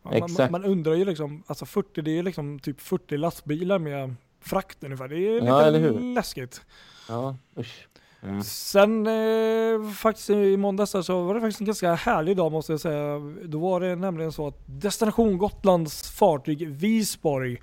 man, 0.04 0.52
man, 0.52 0.66
Ah. 0.66 0.68
Undrar 0.68 0.94
ju 0.94 1.06
liksom, 1.06 1.44
alltså 1.48 1.66
40, 1.66 2.02
det 2.02 2.20
är 2.20 2.24
liksom 2.24 2.60
typ 2.60 2.82
40 2.82 3.18
lastbilar 3.18 3.80
med 3.80 4.16
frakt 4.42 4.84
ungefär. 4.84 5.08
Det 5.08 5.16
är 5.18 5.46
Ja, 5.46 5.70
lite 5.70 5.80
hur? 5.80 6.14
läskigt. 6.16 6.62
Ja, 7.10 7.36
usch. 7.58 7.88
Mm. 8.24 8.44
Sen 8.44 9.08
eh, 9.08 9.92
faktiskt 9.92 10.30
i 10.30 10.58
måndags 10.58 10.92
så 10.92 11.24
var 11.24 11.36
det 11.36 11.42
faktiskt 11.42 11.60
en 11.60 11.66
ganska 11.66 11.94
härlig 11.94 12.38
dag 12.38 12.52
måste 12.52 12.74
jag 12.74 12.80
säga. 12.80 13.20
Då 13.46 13.60
var 13.60 13.80
det 13.80 13.96
nämligen 13.96 14.32
så 14.32 14.48
att 14.48 14.60
Destination 14.66 15.38
Gotlands 15.38 16.12
fartyg 16.12 16.68
Visborg 16.68 17.58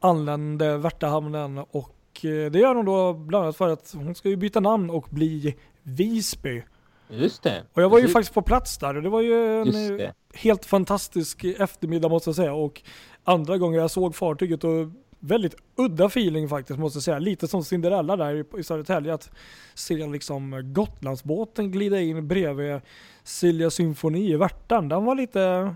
anlände 0.00 0.76
Värtahamnen 0.78 1.58
och 1.58 2.24
eh, 2.24 2.50
det 2.50 2.58
gör 2.58 2.74
hon 2.74 2.84
då 2.84 3.12
bland 3.12 3.44
annat 3.44 3.56
för 3.56 3.68
att 3.68 3.92
hon 3.94 4.14
ska 4.14 4.28
ju 4.28 4.36
byta 4.36 4.60
namn 4.60 4.90
och 4.90 5.06
bli 5.10 5.56
Visby. 5.82 6.62
Just 7.08 7.42
det. 7.42 7.62
Och 7.72 7.82
jag 7.82 7.88
var 7.88 7.98
ju 7.98 8.02
Precis. 8.02 8.12
faktiskt 8.12 8.34
på 8.34 8.42
plats 8.42 8.78
där 8.78 8.96
och 8.96 9.02
det 9.02 9.08
var 9.08 9.20
ju 9.20 9.60
en 9.60 9.66
Just 9.66 10.00
eh, 10.00 10.10
helt 10.34 10.64
fantastisk 10.64 11.44
eftermiddag 11.44 12.08
måste 12.08 12.28
jag 12.28 12.36
säga 12.36 12.54
och 12.54 12.82
andra 13.24 13.58
gången 13.58 13.80
jag 13.80 13.90
såg 13.90 14.14
fartyget 14.14 14.64
och 14.64 14.86
väldigt 15.20 15.54
udda 15.76 16.04
feeling 16.06 16.48
faktiskt 16.48 16.78
måste 16.78 16.96
jag 16.96 17.02
säga. 17.02 17.18
Lite 17.18 17.48
som 17.48 17.64
Cinderella 17.64 18.16
där 18.16 18.58
i- 18.58 18.62
Södertälje 18.62 19.14
att 19.14 19.30
se 19.74 20.06
liksom 20.06 20.72
Gotlandsbåten 20.74 21.70
glida 21.70 22.00
in 22.00 22.28
bredvid 22.28 22.80
Silja 23.24 23.70
Symfoni 23.70 24.30
i 24.32 24.36
Värtan. 24.36 24.88
Den 24.88 25.04
var 25.04 25.14
lite... 25.14 25.40
Ja, 25.40 25.74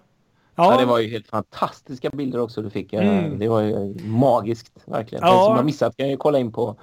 Ja, 0.73 0.79
det 0.81 0.87
var 0.87 0.99
ju 0.99 1.09
helt 1.09 1.27
fantastiska 1.29 2.11
bilder 2.11 2.39
också 2.41 2.63
du 2.63 2.71
fick. 2.71 2.93
Eh, 2.93 3.19
Mm. 3.25 3.39
Det 3.39 3.49
var 3.49 3.61
ju 3.61 3.95
magiskt 4.05 4.73
verkligen. 4.87 5.25
Ja. 5.27 5.33
Den 5.37 5.45
som 5.45 5.57
har 5.57 5.63
missat 5.63 5.97
kan 5.97 6.09
ju 6.11 6.17
kolla 6.17 6.39
in 6.39 6.53
på 6.53 6.77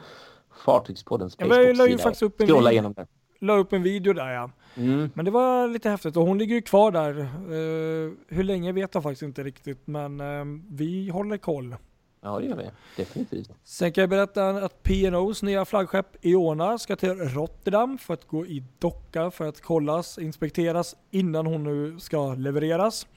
Fartygspoddens 0.65 1.35
Ja, 1.39 1.45
Facebook-sida 1.45 1.97
faktiskt 1.97 2.21
upp 2.23 2.39
en 2.39 2.43
och 2.43 2.49
scrolla 2.49 2.59
video. 2.69 2.71
igenom 2.71 2.93
den. 2.93 3.07
la 3.39 3.53
upp 3.57 3.73
en 3.73 3.83
video 3.83 4.13
där 4.13 4.29
ja. 4.33 4.51
Mm. 4.75 5.09
Men 5.13 5.25
det 5.25 5.31
var 5.31 5.67
lite 5.67 5.89
häftigt 5.89 6.17
och 6.17 6.25
hon 6.27 6.37
ligger 6.37 6.55
ju 6.55 6.61
kvar 6.61 6.91
där. 6.91 7.19
Eh, 7.19 8.11
hur 8.27 8.43
länge 8.43 8.71
vet 8.71 8.93
jag 8.93 9.03
faktiskt 9.03 9.21
inte 9.21 9.43
riktigt 9.43 9.87
men 9.87 10.19
eh, 10.21 10.45
vi 10.69 11.09
håller 11.09 11.37
koll. 11.37 11.75
Ja, 12.21 12.39
det 12.39 12.45
gör 12.45 12.55
vi. 12.55 12.69
Definitivt. 12.95 13.49
Sen 13.63 13.91
kan 13.91 14.01
jag 14.01 14.09
berätta 14.09 14.49
att 14.49 14.83
P&O's 14.83 15.45
nya 15.45 15.65
flaggskepp 15.65 16.25
Iona 16.25 16.77
ska 16.77 16.95
till 16.95 17.13
Rotterdam 17.15 17.97
för 17.97 18.13
att 18.13 18.27
gå 18.27 18.45
i 18.45 18.63
docka 18.79 19.31
för 19.31 19.47
att 19.47 19.61
kollas, 19.61 20.17
inspekteras 20.17 20.95
innan 21.11 21.45
hon 21.45 21.63
nu 21.63 21.99
ska 21.99 22.33
levereras. 22.33 23.07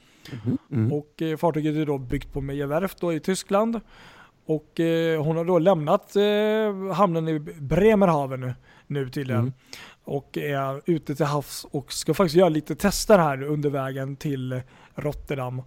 Mm. 0.71 0.93
Och 0.93 1.21
eh, 1.21 1.37
fartyget 1.37 1.75
är 1.75 1.85
då 1.85 1.97
byggt 1.97 2.33
på 2.33 2.41
Meyer 2.41 2.67
Werft 2.67 2.99
då 2.99 3.13
i 3.13 3.19
Tyskland. 3.19 3.79
Och 4.45 4.79
eh, 4.79 5.23
hon 5.23 5.37
har 5.37 5.45
då 5.45 5.59
lämnat 5.59 6.15
eh, 6.15 6.93
hamnen 6.93 7.27
i 7.27 7.39
Bremerhaven 7.39 8.39
nu, 8.39 8.53
nu 8.87 9.09
tydligen. 9.09 9.41
Mm. 9.41 9.53
Och 10.03 10.37
är 10.37 10.81
ute 10.85 11.15
till 11.15 11.25
havs 11.25 11.65
och 11.71 11.93
ska 11.93 12.13
faktiskt 12.13 12.35
göra 12.35 12.49
lite 12.49 12.75
tester 12.75 13.17
här 13.17 13.43
under 13.43 13.69
vägen 13.69 14.15
till 14.15 14.61
Rotterdam. 14.95 15.61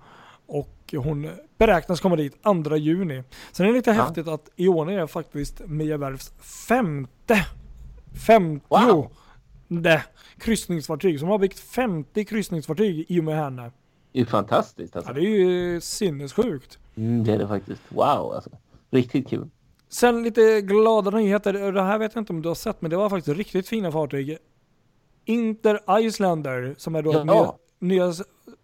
Och 0.48 0.94
hon 0.96 1.30
beräknas 1.58 2.00
komma 2.00 2.16
dit 2.16 2.42
2 2.66 2.76
juni. 2.76 3.22
Sen 3.52 3.66
är 3.66 3.70
det 3.70 3.76
lite 3.76 3.90
Ja. 3.90 4.02
häftigt 4.02 4.28
att 4.28 4.50
Ione 4.56 5.00
är 5.02 5.06
faktiskt 5.06 5.61
Meyer 5.66 5.96
Werfs 5.98 6.32
femte, 6.68 7.46
femtio 8.26 8.61
Wow. 8.68 9.11
kryssningsfartyg. 10.38 11.20
Som 11.20 11.28
har 11.28 11.38
byggt 11.38 11.58
50 11.58 12.24
kryssningsfartyg 12.24 13.04
i 13.08 13.20
och 13.20 13.24
med 13.24 13.37
henne. 13.37 13.70
Det 14.12 14.20
är 14.20 14.24
fantastiskt 14.24 14.94
Ja, 14.94 14.98
alltså. 14.98 15.12
det 15.14 15.20
är 15.20 15.30
ju 15.48 15.80
sinnessjukt. 15.80 16.78
Mm, 16.96 17.24
det 17.24 17.32
är 17.32 17.38
det 17.38 17.48
faktiskt. 17.48 17.82
Wow 17.88 18.32
alltså. 18.34 18.50
Riktigt 18.90 19.28
kul. 19.28 19.48
Sen 19.88 20.22
lite 20.22 20.61
glada 20.61 21.11
nyheter. 21.11 21.72
Det 21.72 21.82
här 21.82 21.98
vet 21.98 22.14
jag 22.14 22.22
inte 22.22 22.32
om 22.32 22.42
du 22.42 22.48
har 22.48 22.54
sett, 22.54 22.80
men 22.82 22.90
det 22.90 22.96
var 22.96 23.11
faktiskt 23.11 23.37
riktigt 23.38 23.68
fina 23.68 23.92
fartyg. 23.92 24.38
Inter 25.24 25.98
Islander, 26.00 26.74
som 26.78 26.94
är 26.94 27.02
då 27.02 27.12
Ja. 27.12 27.24
nya, 27.24 27.52
nya... 28.06 28.12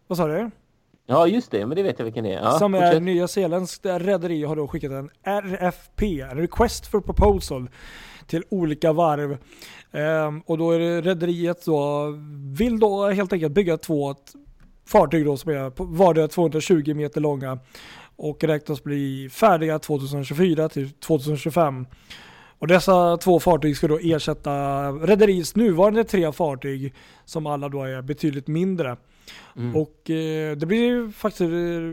Vad 0.06 0.18
sa 0.18 0.26
du? 0.26 0.50
Ja, 1.06 1.26
just 1.26 1.50
det. 1.50 1.66
Men 1.66 1.76
det 1.76 1.82
vet 1.82 1.98
jag 1.98 2.04
vilken 2.04 2.24
det 2.24 2.32
är. 2.32 2.42
Ja, 2.42 2.50
som 2.50 2.74
är. 2.74 3.00
Nya 3.00 3.28
Zeelandskt 3.28 3.86
rederi 3.86 4.44
har 4.44 4.56
då 4.56 4.68
skickat 4.68 4.92
en 4.92 5.10
RFP, 5.22 6.20
en 6.20 6.38
Request 6.38 6.86
for 6.86 7.00
Proposal, 7.00 7.68
till 8.26 8.44
olika 8.48 8.92
varv. 8.92 9.38
Ehm, 9.92 10.40
och 10.40 10.58
då 10.58 10.70
är 10.70 10.78
det 10.78 11.00
rederiet 11.00 11.64
då, 11.64 12.06
vill 12.58 12.78
då 12.78 13.10
helt 13.10 13.32
enkelt 13.32 13.52
bygga 13.52 13.76
två 13.76 14.14
fartyg 14.86 15.24
då 15.24 15.36
som 15.36 15.52
är 15.52 15.72
vardera 15.76 16.28
220 16.28 16.94
meter 16.94 17.20
långa 17.20 17.58
och 18.16 18.44
räknas 18.44 18.82
bli 18.82 19.28
färdiga 19.32 19.78
2024 19.78 20.68
till 20.68 20.90
2025. 20.90 21.86
Och 22.58 22.66
dessa 22.66 23.16
två 23.16 23.40
fartyg 23.40 23.76
ska 23.76 23.88
då 23.88 23.98
ersätta 24.02 24.90
rederiets 24.92 25.56
nuvarande 25.56 26.04
tre 26.04 26.32
fartyg 26.32 26.94
som 27.24 27.46
alla 27.46 27.68
då 27.68 27.82
är 27.82 28.02
betydligt 28.02 28.46
mindre. 28.46 28.96
Mm. 29.56 29.76
Och 29.76 30.10
eh, 30.10 30.56
det 30.56 30.66
blir 30.66 30.84
ju 30.84 31.12
faktiskt 31.12 31.40
eh, 31.40 31.48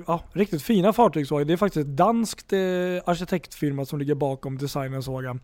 ja, 0.07 0.23
riktigt 0.33 0.61
fina 0.61 0.93
fartyg 0.93 1.27
så. 1.27 1.43
Det 1.43 1.53
är 1.53 1.57
faktiskt 1.57 1.87
ett 1.87 1.97
danskt 1.97 2.53
eh, 2.53 2.59
arkitektfirma 3.05 3.85
som 3.85 3.99
ligger 3.99 4.15
bakom 4.15 4.57
designen 4.57 5.03
såg 5.03 5.23
jag. 5.23 5.39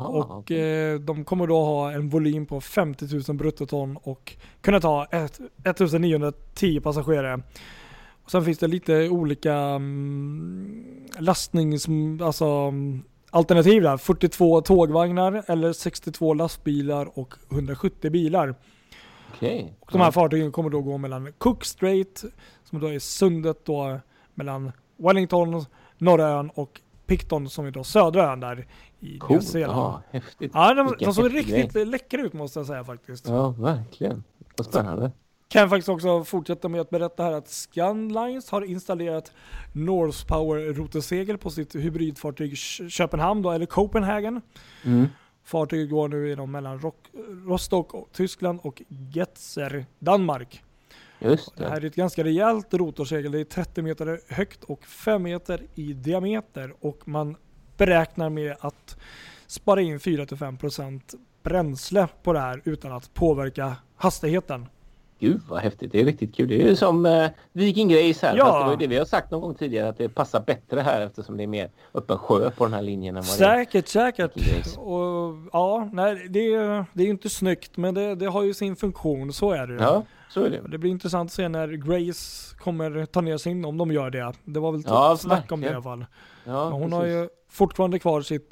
Och 0.00 0.38
okej. 0.38 0.92
eh, 0.92 1.00
de 1.00 1.24
kommer 1.24 1.46
då 1.46 1.64
ha 1.64 1.92
en 1.92 2.08
volym 2.08 2.46
på 2.46 2.60
50 2.60 3.06
000 3.28 3.36
bruttoton 3.36 3.96
och 3.96 4.36
kunna 4.60 4.80
ta 4.80 5.04
ett, 5.04 5.40
1910 5.64 6.80
passagerare. 6.80 7.42
Och 8.24 8.30
sen 8.30 8.44
finns 8.44 8.58
det 8.58 8.66
lite 8.66 9.08
olika 9.08 9.54
mm, 9.54 10.84
lastnings... 11.18 11.86
Alltså, 12.22 12.44
mm, 12.44 13.02
alternativ 13.30 13.82
där. 13.82 13.96
42 13.96 14.60
tågvagnar 14.60 15.44
eller 15.46 15.72
62 15.72 16.34
lastbilar 16.34 17.18
och 17.18 17.34
170 17.50 18.10
bilar. 18.10 18.54
Okej. 19.34 19.76
Och 19.80 19.88
de 19.92 20.00
här 20.00 20.10
fartygen 20.10 20.52
kommer 20.52 20.70
då 20.70 20.80
gå 20.80 20.98
mellan 20.98 21.32
Cook 21.38 21.64
Strait, 21.64 22.24
som 22.64 22.80
då 22.80 22.86
är 22.86 22.98
sundet 22.98 23.64
då 23.64 24.00
mellan 24.34 24.72
Wellington, 24.96 25.64
norra 25.98 26.28
ön 26.28 26.50
och 26.54 26.80
Picton 27.06 27.48
som 27.48 27.66
är 27.66 27.70
då 27.70 27.84
södra 27.84 28.32
ön 28.32 28.40
där 28.40 28.66
i 29.00 29.06
Nya 29.06 29.18
Coolt. 29.18 29.44
Zeeland. 29.48 29.78
Ja, 29.78 30.02
häftigt. 30.10 30.50
Ja, 30.54 30.74
de, 30.74 30.94
de 30.98 31.14
såg 31.14 31.34
riktigt 31.34 31.88
läckra 31.88 32.20
ut 32.20 32.32
måste 32.32 32.58
jag 32.58 32.66
säga 32.66 32.84
faktiskt. 32.84 33.28
Ja, 33.28 33.48
verkligen. 33.50 34.24
Vad 34.56 34.66
spännande. 34.66 35.10
kan 35.48 35.70
faktiskt 35.70 35.88
också 35.88 36.24
fortsätta 36.24 36.68
med 36.68 36.80
att 36.80 36.90
berätta 36.90 37.22
här 37.22 37.32
att 37.32 37.48
Scandlines 37.48 38.50
har 38.50 38.62
installerat 38.62 39.32
North 39.72 40.26
Power 40.26 40.74
rotorsegel 40.74 41.38
på 41.38 41.50
sitt 41.50 41.74
hybridfartyg 41.74 42.56
Köpenhamn 42.90 43.42
då, 43.42 43.50
eller 43.50 43.66
Copenhagen. 43.66 44.40
Mm. 44.84 45.06
Fartyget 45.50 45.90
går 45.90 46.08
nu 46.08 46.28
genom 46.28 46.50
mellan 46.50 46.78
Rock, 46.80 46.96
Rostock, 47.46 48.12
Tyskland 48.12 48.60
och 48.62 48.82
Getzer, 48.88 49.86
Danmark. 49.98 50.62
Just 51.18 51.56
Det 51.56 51.68
här 51.68 51.80
det. 51.80 51.86
är 51.86 51.90
ett 51.90 51.94
ganska 51.94 52.24
rejält 52.24 52.74
rotorsegel. 52.74 53.32
Det 53.32 53.40
är 53.40 53.44
30 53.44 53.82
meter 53.82 54.20
högt 54.28 54.64
och 54.64 54.86
5 54.86 55.22
meter 55.22 55.62
i 55.74 55.92
diameter 55.92 56.74
och 56.80 57.08
man 57.08 57.36
beräknar 57.76 58.30
med 58.30 58.56
att 58.60 58.96
spara 59.46 59.80
in 59.80 59.98
4-5% 59.98 61.00
bränsle 61.42 62.08
på 62.22 62.32
det 62.32 62.40
här 62.40 62.62
utan 62.64 62.92
att 62.92 63.14
påverka 63.14 63.76
hastigheten. 63.96 64.66
Gud 65.20 65.40
vad 65.48 65.60
häftigt. 65.60 65.92
Det 65.92 66.00
är 66.00 66.04
riktigt 66.04 66.34
kul. 66.36 66.48
Det 66.48 66.62
är 66.62 66.68
ju 66.68 66.76
som 66.76 67.06
eh, 67.06 67.28
Viking 67.52 67.88
Grace 67.88 68.26
här. 68.26 68.36
Ja. 68.36 68.44
Fast 68.44 68.58
det 68.58 68.64
var 68.64 68.70
ju 68.70 68.76
det 68.76 68.86
vi 68.86 68.98
har 68.98 69.04
sagt 69.04 69.30
någon 69.30 69.40
gång 69.40 69.54
tidigare 69.54 69.88
att 69.88 69.98
det 69.98 70.08
passar 70.08 70.40
bättre 70.46 70.80
här 70.80 71.00
eftersom 71.00 71.36
det 71.36 71.42
är 71.42 71.46
mer 71.46 71.70
öppen 71.94 72.18
sjö 72.18 72.50
på 72.50 72.64
den 72.64 72.74
här 72.74 72.82
linjen 72.82 73.16
än 73.16 73.22
vad 73.22 73.38
det 73.38 73.44
är. 73.44 73.56
Säkert, 73.64 73.88
säkert. 73.88 74.32
Och, 74.78 75.34
ja, 75.52 75.88
nej, 75.92 76.26
det, 76.30 76.54
är- 76.54 76.84
det 76.92 77.02
är 77.02 77.04
ju 77.04 77.10
inte 77.10 77.28
snyggt 77.30 77.76
men 77.76 77.94
det, 77.94 78.14
det 78.14 78.26
har 78.26 78.42
ju 78.42 78.54
sin 78.54 78.76
funktion, 78.76 79.32
så 79.32 79.52
är 79.52 79.66
det. 79.66 79.74
Ja, 79.82 80.02
så 80.30 80.42
är 80.44 80.50
det. 80.50 80.60
Det 80.68 80.78
blir 80.78 80.90
intressant 80.90 81.28
att 81.30 81.34
se 81.34 81.48
när 81.48 81.68
Grace 81.68 82.56
kommer 82.58 83.06
ta 83.06 83.20
ner 83.20 83.36
sin, 83.36 83.64
om 83.64 83.78
de 83.78 83.90
gör 83.92 84.10
det. 84.10 84.32
Det 84.44 84.60
var 84.60 84.72
väl 84.72 84.82
Ja, 84.86 85.16
snack 85.20 85.52
om 85.52 85.60
det 85.60 85.66
i 85.66 85.70
alla 85.70 85.82
fall. 85.82 86.04
Ja, 86.44 86.70
hon 86.70 86.80
precis. 86.80 86.94
har 86.94 87.06
ju 87.06 87.28
fortfarande 87.50 87.98
kvar 87.98 88.20
sitt 88.20 88.50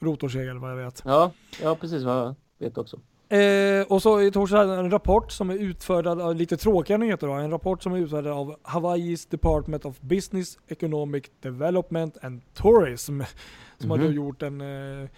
rotorsegel 0.00 0.58
vad 0.58 0.70
jag 0.70 0.76
vet. 0.76 1.02
Ja, 1.04 1.30
ja, 1.62 1.74
precis 1.80 2.02
vad 2.02 2.16
jag 2.16 2.34
vet 2.58 2.78
också. 2.78 2.98
Eh, 3.30 3.82
och 3.88 4.02
så 4.02 4.20
i 4.20 4.30
torsdag 4.30 4.56
hade 4.58 4.74
en 4.74 4.90
rapport 4.90 5.32
som 5.32 5.50
är 5.50 5.54
utfärdad 5.54 6.20
av 6.20 6.34
lite 6.36 6.56
tråkiga 6.56 6.96
nyheter 6.96 7.26
då. 7.26 7.32
En 7.32 7.50
rapport 7.50 7.82
som 7.82 7.92
är 7.92 7.98
utfärdad 7.98 8.32
av 8.32 8.56
Hawaiis 8.62 9.26
Department 9.26 9.84
of 9.84 10.00
Business, 10.00 10.58
Economic 10.68 11.24
Development 11.40 12.16
and 12.22 12.40
Tourism. 12.54 13.20
Som 13.78 13.90
har 13.90 13.98
Mhm. 13.98 14.06
då 14.06 14.12
gjort 14.12 14.42
en 14.42 14.60
eh, 14.60 15.08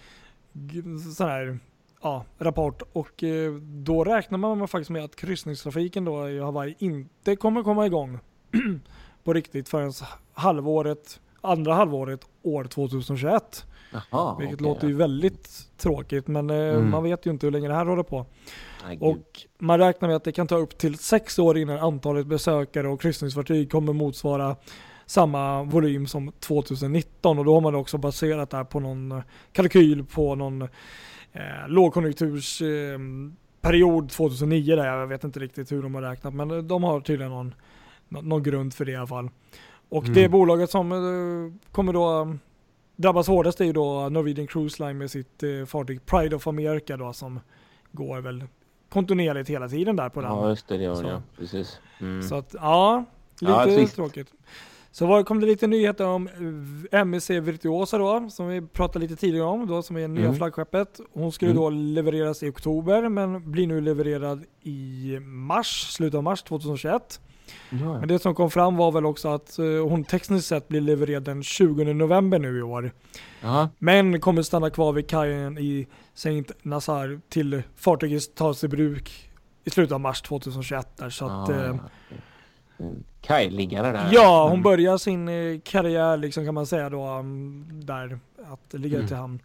sån 1.15 1.27
här 1.27 1.59
ja, 2.01 2.25
rapport. 2.37 2.81
Och 2.93 3.23
eh, 3.23 3.53
då 3.61 4.03
räknar 4.03 4.37
man 4.37 4.67
faktiskt 4.67 4.89
med 4.91 5.03
att 5.03 5.15
kryssningstrafiken 5.15 6.05
då 6.05 6.29
i 6.29 6.39
Hawaii 6.39 6.75
inte 6.79 7.35
kommer 7.35 7.63
komma 7.63 7.85
igång 7.85 8.19
på 9.23 9.33
riktigt 9.33 9.69
förrän 9.69 9.91
halvåret, 10.33 11.19
andra 11.41 11.73
halvåret 11.73 12.27
år 12.43 12.63
2021. 12.63 13.65
Jaha, 14.11 14.35
Vilket 14.39 14.55
okej, 14.61 14.67
låter 14.67 14.87
ju 14.87 14.93
väldigt 14.95 15.49
tråkigt 15.77 16.27
men 16.27 16.49
eh, 16.49 16.55
Mm. 16.57 16.89
man 16.89 17.03
vet 17.03 17.25
ju 17.25 17.31
inte 17.31 17.45
hur 17.47 17.51
länge 17.51 17.67
det 17.67 17.73
här 17.73 17.85
håller 17.85 18.03
på. 18.03 18.17
ja. 18.17 18.87
Nej, 18.87 18.95
gud. 18.95 19.03
Och 19.09 19.41
man 19.59 19.79
räknar 19.79 20.07
med 20.07 20.15
att 20.15 20.23
det 20.23 20.31
kan 20.31 20.47
ta 20.47 20.55
upp 20.55 20.77
till 20.77 20.97
sex 20.97 21.39
år 21.39 21.57
innan 21.57 21.79
antalet 21.79 22.27
besökare 22.27 22.87
och 22.87 23.01
kryssningsfartyg 23.01 23.71
kommer 23.71 23.93
motsvara 23.93 24.55
samma 25.05 25.63
volym 25.63 26.07
som 26.07 26.31
2019 26.31 27.39
och 27.39 27.45
då 27.45 27.53
har 27.53 27.61
man 27.61 27.75
också 27.75 27.97
baserat 27.97 28.49
det 28.49 28.57
här 28.57 28.63
på 28.63 28.79
någon 28.79 29.21
kalkyl 29.51 30.03
på 30.05 30.35
någon 30.35 30.61
eh, 30.61 30.67
lågkonjunktursperiod 31.67 33.25
eh, 33.29 33.33
period 33.61 34.09
2009 34.09 34.75
där 34.75 34.85
jag 34.85 35.07
vet 35.07 35.23
inte 35.23 35.39
riktigt 35.39 35.71
hur 35.71 35.83
de 35.83 35.95
har 35.95 36.01
räknat 36.01 36.33
men 36.33 36.51
eh, 36.51 36.57
de 36.57 36.83
har 36.83 37.01
tydligen 37.01 37.31
någon, 37.31 37.53
nå- 38.09 38.21
någon 38.21 38.43
grund 38.43 38.73
för 38.73 38.85
det 38.85 38.91
i 38.91 38.95
alla 38.95 39.07
fall. 39.07 39.29
Och 39.89 40.03
Mm. 40.03 40.13
det 40.15 40.29
bolaget 40.29 40.69
som 40.69 40.91
eh, 40.91 41.71
kommer 41.71 41.93
då 41.93 42.35
drabbas 43.03 43.27
hårdast 43.27 43.61
är 43.61 43.65
ju 43.65 43.73
då 43.73 44.09
Norwegian 44.09 44.47
Cruise 44.47 44.83
Line 44.85 44.97
med 44.97 45.11
sitt 45.11 45.43
eh, 45.43 45.65
fartyg 45.65 46.05
Pride 46.05 46.35
of 46.35 46.47
America 46.47 46.97
då 46.97 47.13
som 47.13 47.39
går 47.91 48.21
väl 48.21 48.43
kontinuerligt 48.89 49.49
hela 49.49 49.67
tiden 49.69 49.95
där 49.95 50.09
på 50.09 50.21
den. 50.21 50.29
Ja, 50.31 50.49
just 50.49 50.67
det. 50.67 50.77
Det 50.77 50.83
gör 50.83 50.95
Så. 50.95 51.03
ja. 51.07 51.21
Precis. 51.37 51.79
Mm. 52.01 52.23
Så 52.23 52.35
att 52.35 52.55
ja, 52.61 53.05
lite 53.41 53.51
Ja, 53.81 53.87
tråkigt. 53.87 54.27
Så 54.91 55.05
var, 55.05 55.23
kom 55.23 55.39
det 55.39 55.45
lite 55.47 55.67
nyheter 55.67 56.05
om 56.05 56.29
MSC 56.91 57.29
Virtuosa 57.39 57.97
då, 57.97 58.29
som 58.29 58.47
vi 58.47 58.61
pratade 58.61 58.99
lite 58.99 59.15
tidigare 59.15 59.45
om, 59.47 59.67
då, 59.67 59.81
som 59.81 59.97
är 59.97 60.07
nya 60.07 60.23
Mm. 60.25 60.35
flaggskeppet. 60.35 60.99
Hon 61.13 61.31
skulle 61.31 61.51
Mm. 61.51 61.63
då 61.63 61.69
levereras 61.69 62.43
i 62.43 62.49
oktober, 62.49 63.09
men 63.09 63.51
blir 63.51 63.67
nu 63.67 63.81
levererad 63.81 64.43
i 64.61 65.17
mars, 65.21 65.87
slutet 65.91 66.17
av 66.17 66.23
mars 66.23 66.43
2021. 66.43 67.21
Ja, 67.69 67.99
Men 67.99 68.07
det 68.07 68.19
som 68.19 68.35
kom 68.35 68.51
fram 68.51 68.75
var 68.77 68.91
väl 68.91 69.05
också 69.05 69.27
att 69.29 69.59
eh, 69.59 69.65
hon 69.65 70.03
tekniskt 70.03 70.47
sett 70.47 70.67
blir 70.67 70.81
levererad 70.81 71.23
den 71.23 71.43
20 71.43 71.93
november 71.93 72.39
nu 72.39 72.57
i 72.59 72.61
år. 72.61 72.91
ja. 73.41 73.69
Men 73.79 74.19
kommer 74.21 74.41
stanna 74.41 74.69
kvar 74.69 74.93
vid 74.93 75.09
kajen 75.09 75.57
i 75.57 75.87
Saint 76.13 76.51
Nazar 76.61 77.19
till 77.29 77.63
fartyget 77.75 78.35
tas 78.35 78.63
i 78.63 78.67
bruk 78.67 79.29
i 79.63 79.69
slutet 79.69 79.91
av 79.93 79.99
mars 79.99 80.21
2021 80.21 80.97
där, 80.97 81.09
så 81.09 81.25
att 81.25 81.49
ja, 81.49 81.55
eh, 81.65 81.75
Kajliggare 83.21 83.91
där. 83.91 84.09
Ja, 84.11 84.43
hon 84.43 84.51
Mm. 84.51 84.63
börjar 84.63 84.97
sin 84.97 85.27
eh, 85.27 85.59
karriär 85.63 86.17
liksom 86.17 86.45
kan 86.45 86.53
man 86.53 86.65
säga 86.65 86.89
då 86.89 87.07
um, 87.07 87.65
där 87.85 88.19
att 88.51 88.73
ligga 88.79 88.95
Mm. 88.97 89.07
till 89.07 89.17
hamn. 89.17 89.39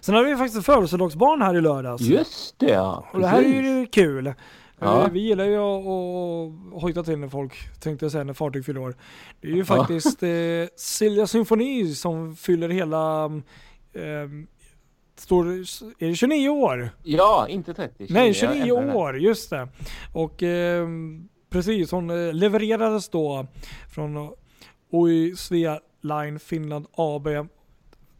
Sen 0.00 0.14
har 0.14 0.24
vi 0.24 0.36
faktiskt 0.36 0.66
födelsedagsbarn 0.66 1.42
här 1.42 1.56
i 1.56 1.60
lördags. 1.60 2.02
Just 2.02 2.58
det, 2.58 2.70
ja. 2.70 3.04
Och 3.12 3.20
det 3.20 3.26
här 3.26 3.42
är 3.42 3.62
ju 3.78 3.86
kul. 3.86 4.34
Ja. 4.78 5.04
Eh, 5.04 5.10
Vi 5.12 5.20
gillar 5.20 5.44
ju 5.44 5.56
att, 5.56 6.82
hojta 6.82 7.02
till 7.02 7.18
när 7.18 7.28
folk, 7.28 7.54
tänkte 7.80 8.04
jag 8.04 8.12
säga, 8.12 8.24
när 8.24 8.32
fartyg 8.34 8.64
fyller 8.64 8.80
år. 8.80 8.96
Det 9.40 9.48
är 9.48 9.52
ju 9.52 9.58
Ja. 9.58 9.64
faktiskt 9.64 10.22
eh, 10.22 10.28
Silja 10.76 11.26
Symfoni 11.26 11.94
som 11.94 12.36
fyller 12.36 12.68
hela, 12.68 13.24
eh, 13.92 14.28
står, 15.16 15.46
är 15.98 16.08
det 16.08 16.14
29 16.14 16.48
år? 16.48 16.90
Ja, 17.02 17.46
inte 17.48 17.74
30. 17.74 18.06
Nej, 18.10 18.26
jag 18.26 18.36
29 18.36 18.76
ändrar 18.78 18.92
det. 18.92 18.98
år, 18.98 19.18
just 19.18 19.50
det. 19.50 19.68
Och 20.12 20.42
eh, 20.42 20.88
precis, 21.50 21.90
hon 21.90 22.10
eh, 22.10 22.32
levererades 22.32 23.08
då 23.08 23.46
från 23.94 24.30
OY 24.90 25.36
Svea 25.36 25.80
Line 26.02 26.38
Finland 26.38 26.86
AB, 26.92 27.28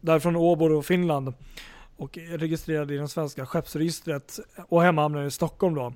därifrån 0.01 0.35
Åbo, 0.35 0.81
Finland. 0.81 1.33
Och 1.97 2.17
registrerad 2.17 2.91
i 2.91 2.97
det 2.97 3.07
svenska 3.07 3.45
skeppsregistret 3.45 4.39
och 4.69 4.83
hemmahamnade 4.83 5.25
i 5.27 5.31
Stockholm 5.31 5.75
då. 5.75 5.93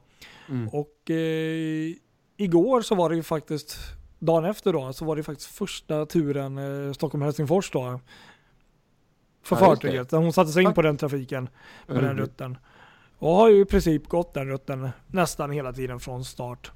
Mm. 0.50 0.70
Och 0.70 1.10
eh, 1.12 1.94
igår 2.38 2.82
så 2.82 2.96
var 2.96 3.10
det 3.10 3.16
ju 3.16 3.24
faktiskt, 3.24 3.78
dagen 4.20 4.46
efter 4.46 4.74
då, 4.74 4.94
så 4.94 5.06
var 5.06 5.16
det 5.16 5.24
faktiskt 5.24 5.50
första 5.50 6.06
turen 6.06 6.58
eh, 6.58 6.94
Stockholm-Helsingfors 6.94 7.72
då. 7.72 8.00
För 9.44 9.56
Ja, 9.56 9.60
fartyget. 9.60 10.12
Hon 10.12 10.34
satte 10.34 10.52
sig 10.52 10.64
in 10.64 10.74
på 10.74 10.82
den 10.82 10.98
trafiken 10.98 11.50
på 11.88 11.94
den 11.94 12.04
Mm. 12.04 12.18
rutten. 12.18 12.58
Och 13.18 13.32
har 13.36 13.50
ju 13.50 13.62
i 13.62 13.66
princip 13.66 14.08
gått 14.08 14.34
den 14.34 14.48
rutten 14.48 14.90
nästan 15.08 15.52
hela 15.52 15.74
tiden 15.74 16.00
från 16.00 16.26
start. 16.26 16.72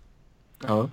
Ja. 0.67 0.89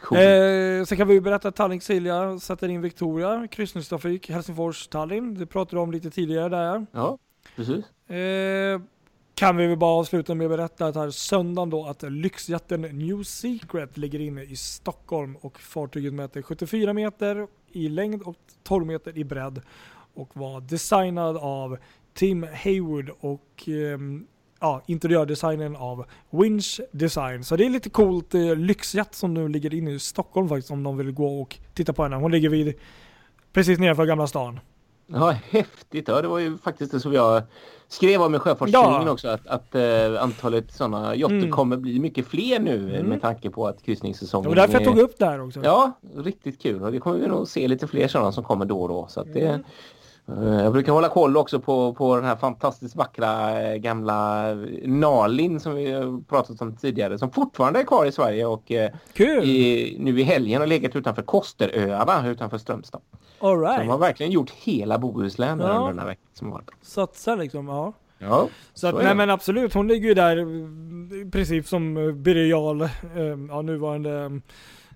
Cool. 0.00 0.18
Eh, 0.18 0.84
sen 0.84 0.98
kan 0.98 1.08
vi 1.08 1.14
ju 1.14 1.20
berätta 1.20 1.48
att 1.48 1.56
Tallink 1.56 1.82
Silja 1.82 2.38
sätter 2.38 2.68
in 2.68 2.80
Victoria, 2.80 3.48
kryssningstrafik 3.50 4.30
Helsingfors-Tallinn. 4.30 5.38
Det 5.38 5.46
pratade 5.46 5.76
vi 5.76 5.82
om 5.82 5.92
lite 5.92 6.10
tidigare 6.10 6.48
där. 6.48 6.86
Ja, 6.92 7.18
precis. 7.56 8.10
Eh, 8.10 8.80
kan 9.40 9.56
vi 9.56 9.66
väl 9.66 9.76
bara 9.76 9.94
avsluta 9.94 10.34
med 10.34 10.44
att 10.44 10.50
berätta 10.50 10.86
att 10.86 10.94
här 10.94 11.10
söndagen 11.10 11.70
då 11.70 11.86
att 11.86 12.02
lyxjatten 12.02 12.80
New 12.80 13.22
Secret 13.22 13.96
ligger 13.96 14.20
inne 14.20 14.42
i 14.42 14.56
Stockholm 14.56 15.36
och 15.36 15.60
fartyget 15.60 16.14
mäter 16.14 16.42
74 16.42 16.92
meter 16.92 17.46
i 17.72 17.88
längd 17.88 18.22
och 18.22 18.36
12 18.62 18.86
meter 18.86 19.18
i 19.18 19.24
bredd 19.24 19.60
och 20.14 20.36
var 20.36 20.60
designad 20.60 21.36
av 21.36 21.78
Tim 22.14 22.46
Haywood 22.64 23.10
och 23.20 23.68
eh, 23.68 23.98
ja, 24.60 24.82
interiördesignen 24.86 25.76
av 25.76 26.04
Winch 26.30 26.80
Design. 26.92 27.44
Så 27.44 27.56
det 27.56 27.66
är 27.66 27.70
lite 27.70 27.90
coolt 27.90 28.34
eh, 28.34 28.56
lyxjatt 28.56 29.14
som 29.14 29.34
nu 29.34 29.48
ligger 29.48 29.74
inne 29.74 29.90
i 29.90 29.98
Stockholm 29.98 30.48
faktiskt 30.48 30.70
om 30.70 30.82
de 30.82 30.96
vill 30.96 31.12
gå 31.12 31.40
och 31.40 31.58
titta 31.74 31.92
på 31.92 32.02
henne. 32.02 32.16
Hon 32.16 32.30
ligger 32.30 32.48
vid 32.48 32.74
precis 33.52 33.78
nedanför 33.78 34.06
Gamla 34.06 34.26
stan. 34.26 34.60
Ja, 35.12 35.30
häftigt. 35.50 36.08
Ja, 36.08 36.22
det 36.22 36.28
var 36.28 36.38
ju 36.38 36.58
faktiskt 36.58 36.92
det 36.92 37.00
som 37.00 37.12
jag 37.12 37.42
skrev 37.88 38.22
om 38.22 38.34
i 38.34 38.38
Sjöfartstidningen 38.38 39.02
Ja. 39.06 39.10
också. 39.12 39.28
Att, 39.28 39.46
att 39.46 39.74
eh, 39.74 40.22
antalet 40.22 40.72
sådana 40.74 41.14
yachter 41.16 41.36
Mm. 41.36 41.50
kommer 41.50 41.76
bli 41.76 42.00
mycket 42.00 42.26
fler 42.26 42.60
nu 42.60 42.94
Mm. 42.94 43.06
med 43.06 43.20
tanke 43.20 43.50
på 43.50 43.66
att 43.66 43.82
kryssningssäsongen 43.82 44.42
Det 44.42 44.48
var 44.48 44.66
därför 44.66 44.80
jag 44.84 44.84
tog 44.92 44.98
upp 44.98 45.18
det 45.18 45.26
här 45.26 45.40
också. 45.46 45.60
Ja, 45.64 45.92
riktigt 46.16 46.62
kul. 46.62 46.82
Och 46.82 46.92
det 46.92 46.98
kommer 46.98 47.18
vi 47.18 47.26
nog 47.26 47.48
se 47.48 47.68
lite 47.68 47.86
fler 47.86 48.08
sådana 48.08 48.32
som 48.32 48.44
kommer 48.44 48.64
då 48.64 48.82
och 48.82 48.88
då. 48.88 49.06
Så 49.08 49.22
det, 49.24 49.62
Mm. 50.28 50.48
eh, 50.54 50.62
jag 50.64 50.72
brukar 50.72 50.92
hålla 50.92 51.08
koll 51.08 51.36
också 51.36 51.60
på, 51.60 51.94
på 51.94 52.16
den 52.16 52.24
här 52.24 52.36
fantastiskt 52.36 52.96
vackra 52.96 53.60
eh, 53.62 53.76
gamla 53.76 54.44
Nalin 54.84 55.60
som 55.60 55.74
vi 55.74 55.94
pratat 56.28 56.60
om 56.62 56.76
tidigare. 56.76 57.18
Som 57.18 57.30
fortfarande 57.30 57.78
är 57.80 57.84
kvar 57.84 58.04
i 58.06 58.12
Sverige 58.12 58.46
och 58.46 58.70
i, 58.70 59.96
nu 60.00 60.20
i 60.20 60.22
helgen 60.22 60.60
har 60.60 60.66
legat 60.66 60.96
utanför 60.96 61.22
Kosteröarna 61.22 62.28
utanför 62.28 62.58
Strömstad. 62.58 63.00
All 63.40 63.56
Så 63.56 63.60
de 63.60 63.66
har 63.66 63.76
right. 63.76 64.00
verkligen 64.00 64.32
gjort 64.32 64.50
hela 64.50 64.98
Bohuslän 64.98 65.60
Ja. 65.60 65.66
under 65.68 65.86
den 65.88 65.98
här 65.98 66.06
veckan 66.06 66.26
som 66.32 66.50
varit. 66.50 66.70
Satsa 66.82 67.34
liksom, 67.34 67.68
ja. 67.68 67.92
Ja, 68.18 68.48
Så 68.74 68.86
att, 68.86 68.94
nej 68.94 69.14
men 69.14 69.30
absolut, 69.30 69.74
hon 69.74 69.88
ligger 69.88 70.08
ju 70.08 70.14
där 70.14 70.36
eh, 70.36 71.20
i 71.26 71.30
princip 71.30 71.66
som 71.68 71.96
eh, 71.96 72.12
Birger 72.12 72.44
Jarl, 72.46 72.82
eh, 72.82 72.88
ja 73.48 73.62
nuvarande, 73.62 74.10
eh, 74.24 74.30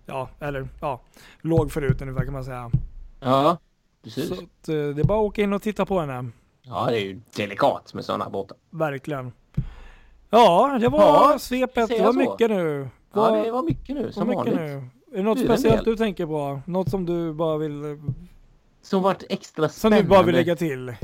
ja 0.07 0.29
eller 0.41 0.69
ja, 0.81 1.01
låg 1.41 1.73
förut 1.73 2.03
ungefär 2.03 2.25
kan 2.25 2.33
man 2.33 2.45
säga. 2.45 2.71
ja 3.21 3.59
precis. 4.03 4.29
Så 4.29 4.35
att, 4.35 4.69
eh, 4.69 4.75
det 4.75 5.01
är 5.01 5.05
bara 5.05 5.19
att 5.19 5.25
åka 5.25 5.43
in 5.43 5.53
och 5.53 5.63
titta 5.63 5.87
på 5.87 6.01
henne, 6.01 6.31
Ja, 6.63 6.87
det 6.91 6.97
är 7.01 7.05
ju 7.05 7.21
delikat 7.37 7.95
med 7.95 8.05
sådana 8.05 8.31
båtar. 8.31 8.57
verkligen. 8.71 9.33
Ja, 10.31 10.79
det 10.81 10.89
var 10.89 11.01
Ja, 11.01 11.39
svepet, 11.39 11.89
det 11.89 12.03
var 12.03 12.13
så. 12.13 12.19
mycket 12.19 12.51
nu. 12.51 12.89
Ja, 13.15 13.31
det 13.45 13.51
var 13.51 13.63
mycket 13.63 13.97
nu 13.97 14.13
som 14.13 14.29
mycket 14.29 14.37
vanligt. 14.39 14.57
nu. 14.57 14.89
Är 15.13 15.17
det 15.17 15.23
något 15.23 15.39
Det 15.39 15.45
är 15.45 15.57
speciellt 15.57 15.85
du 15.85 15.97
tänker 15.97 16.27
på? 16.27 16.61
Något 16.67 16.91
som 16.91 17.07
du 17.07 17.33
bara 17.33 17.57
vill, 17.59 18.01
Som 18.85 19.03
varit 19.03 19.25
extra 19.29 19.69
som 19.69 19.79
spännande 19.79 20.03
du 20.03 20.09
bara 20.09 20.23
vill 20.23 20.35
lägga 20.35 20.57
till? 20.57 20.95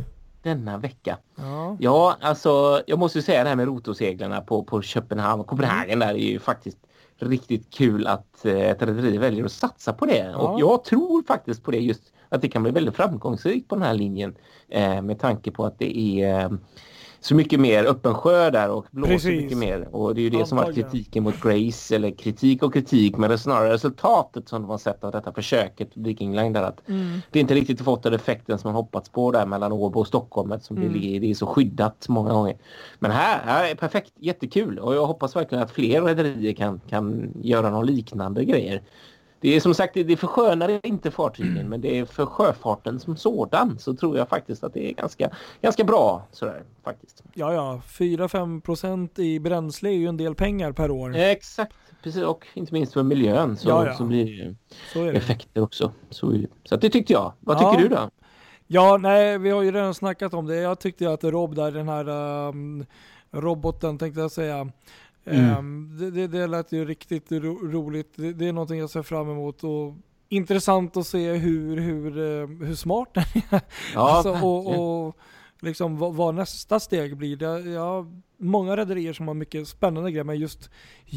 denna 0.43 0.79
vecka. 0.79 1.19
Ja. 1.37 1.77
Ja, 1.81 2.17
alltså 2.21 2.83
jag 2.87 2.99
måste 2.99 3.19
ju 3.19 3.23
säga 3.23 3.43
det 3.43 3.49
här 3.49 3.57
med 3.57 3.67
rotoseglarna 3.67 4.41
på, 4.41 4.65
på 4.65 4.83
Köpenhamn. 4.83 5.45
Kopenhagen 5.45 5.99
där 5.99 6.09
är 6.09 6.15
ju 6.15 6.39
faktiskt 6.39 6.79
riktigt 7.19 7.71
kul 7.75 8.07
att 8.07 8.45
eh, 8.45 8.71
ett 8.71 8.83
rederi 8.83 9.19
väljer 9.19 9.45
att 9.45 9.53
satsa 9.53 9.93
på 9.93 10.07
det. 10.07 10.31
Ja. 10.33 10.37
Och 10.37 10.61
jag 10.61 10.85
tror 10.85 11.23
faktiskt 11.23 11.63
på 11.63 11.71
det 11.71 11.79
just 11.79 12.13
att 12.29 12.43
det 12.43 12.49
kan 12.49 12.63
bli 12.63 12.73
väldigt 12.73 12.97
framgångsrikt 12.97 13.69
på 13.69 13.75
den 13.75 13.85
här 13.85 13.95
linjen 13.95 14.35
eh, 14.69 15.03
med 15.03 15.21
tanke 15.21 15.51
på 15.51 15.65
att 15.65 15.79
det 15.79 15.99
är 15.99 16.59
så 17.23 17.35
mycket 17.35 17.61
mer 17.61 17.85
öppen 17.85 18.15
sjö 18.15 18.51
där 18.51 18.71
och 18.71 18.87
blåser 18.91 19.13
Precis. 19.13 19.43
mycket 19.43 19.59
mer. 19.59 19.89
Och 19.95 20.15
det 20.15 20.21
är 20.21 20.23
ju 20.23 20.31
det 20.31 20.47
som 20.47 20.57
var 20.57 20.65
Antagligen. 20.65 20.91
kritiken 20.91 21.23
mot 21.23 21.41
Grace, 21.43 21.97
eller 21.97 22.11
kritik 22.11 22.63
och 22.63 22.73
kritik, 22.73 23.17
men 23.17 23.31
det 23.31 23.35
är 23.35 23.39
snarare 23.39 23.73
resultatet 23.73 24.49
som 24.49 24.63
de 24.63 24.71
har 24.71 24.79
sett 24.79 25.05
av 25.05 25.13
detta 25.13 25.33
försöket 25.33 25.89
Viking 25.95 26.35
Line 26.37 26.53
där 26.53 26.63
att 26.63 26.89
Mm. 26.89 27.21
det 27.31 27.39
är 27.39 27.41
inte 27.41 27.55
riktigt 27.55 27.81
fått 27.81 28.03
den 28.03 28.15
effekten 28.15 28.59
som 28.59 28.69
man 28.69 28.75
hoppats 28.75 29.09
på 29.09 29.31
där 29.31 29.47
mellan 29.47 29.73
Åbo 29.73 30.01
och 30.01 30.07
Stockholm 30.07 30.53
eftersom 30.53 30.77
Mm. 30.77 30.89
det, 30.93 30.99
ligger, 30.99 31.21
det 31.21 31.31
är 31.31 31.35
så 31.35 31.47
skyddat 31.47 32.07
många 32.09 32.33
gånger. 32.33 32.57
Men 32.99 33.11
här, 33.11 33.41
här 33.45 33.71
är 33.71 33.75
perfekt, 33.75 34.13
jättekul 34.17 34.79
och 34.79 34.95
jag 34.95 35.07
hoppas 35.07 35.37
verkligen 35.37 35.65
att 35.65 35.71
fler 35.71 36.03
rederier 36.03 36.53
kan, 36.53 36.81
kan 36.89 37.31
göra 37.43 37.71
någon 37.71 37.87
liknande 37.87 38.45
grejer. 38.45 38.83
Det 39.41 39.57
är 39.57 39.61
som 39.61 39.75
sagt, 39.75 39.95
det 39.95 40.17
förskönar 40.17 40.87
inte 40.87 41.11
fartygen 41.11 41.69
men 41.69 41.81
det 41.81 41.99
är 41.99 42.05
för 42.05 42.27
sjöfarten 42.27 43.01
som 43.01 43.17
sådan 43.17 43.79
så 43.79 43.95
tror 43.97 44.19
jag 44.19 44.29
faktiskt 44.29 44.65
att 44.65 44.75
det 44.75 44.91
är 44.91 44.95
ganska, 44.95 45.31
ganska 45.63 45.85
bra 45.85 46.27
sådär 46.33 46.63
faktiskt. 46.85 47.23
Ja, 47.35 47.55
ja. 47.55 47.81
4-5 47.87 48.61
procent 48.61 49.19
i 49.19 49.41
bränsle 49.41 49.89
är 49.91 49.95
ju 49.95 50.07
en 50.07 50.17
del 50.17 50.35
pengar 50.35 50.73
per 50.73 50.91
år. 50.91 51.17
Exakt, 51.17 51.77
precis 52.03 52.23
och 52.23 52.47
inte 52.55 52.73
minst 52.75 52.93
för 52.93 53.03
miljön 53.03 53.57
så, 53.57 53.69
Ja, 53.69 53.87
ja. 53.87 53.95
så 53.95 54.05
blir 54.05 54.25
det 54.25 54.31
ju 54.31 54.55
Så 54.93 55.03
är 55.05 55.13
det. 55.13 55.19
effekter 55.19 55.63
också. 55.63 55.93
Så, 56.11 56.35
så 56.65 56.77
det 56.77 56.91
tyckte 56.91 57.13
jag. 57.13 57.33
Vad 57.41 57.57
Ja. 57.63 57.71
tycker 57.73 57.89
du 57.89 57.95
då? 57.95 58.11
Ja, 58.67 58.97
nej, 59.01 59.39
vi 59.39 59.51
har 59.51 59.63
ju 59.63 59.73
redan 59.73 59.95
snackat 59.95 60.35
om 60.35 60.47
det. 60.47 60.57
Jag 60.57 60.81
tyckte 60.81 61.11
att 61.13 61.25
Rob 61.25 61.55
där, 61.55 61.71
den 61.73 61.89
här 61.89 62.09
um, 62.49 62.85
roboten 63.31 63.99
tänkte 63.99 64.21
jag 64.21 64.31
säga. 64.31 64.71
Mm. 65.25 65.45
ehm, 65.45 65.97
det, 66.01 66.11
det, 66.11 66.27
det 66.27 66.47
lät 66.47 66.73
ju 66.73 66.85
riktigt 66.85 67.33
ro, 67.33 67.59
roligt. 67.71 68.13
Det, 68.17 68.33
det 68.33 68.49
är 68.49 68.53
någonting 68.53 68.79
jag 68.79 68.91
ser 68.91 69.03
fram 69.03 69.31
emot 69.31 69.65
och 69.65 69.95
intressant 70.29 70.97
att 70.97 71.07
se 71.07 71.33
hur, 71.33 71.77
hur, 71.77 72.19
eh, 72.19 72.67
hur 72.67 72.75
smart 72.75 73.09
den 73.15 73.25
är. 73.51 73.61
Ja, 73.95 74.11
alltså, 74.11 74.31
och, 74.47 75.07
och 75.07 75.17
liksom 75.61 75.97
vad, 75.99 76.15
vad 76.15 76.35
nästa 76.35 76.81
steg 76.81 77.17
blir. 77.17 77.37
Det, 77.37 77.61
ja, 77.71 78.07
många 78.39 78.77
rederier 78.77 79.13
som 79.13 79.29
har 79.29 79.35
mycket 79.35 79.69
spännande 79.69 80.11
grejer, 80.11 80.25
men 80.25 80.39
just 80.39 80.71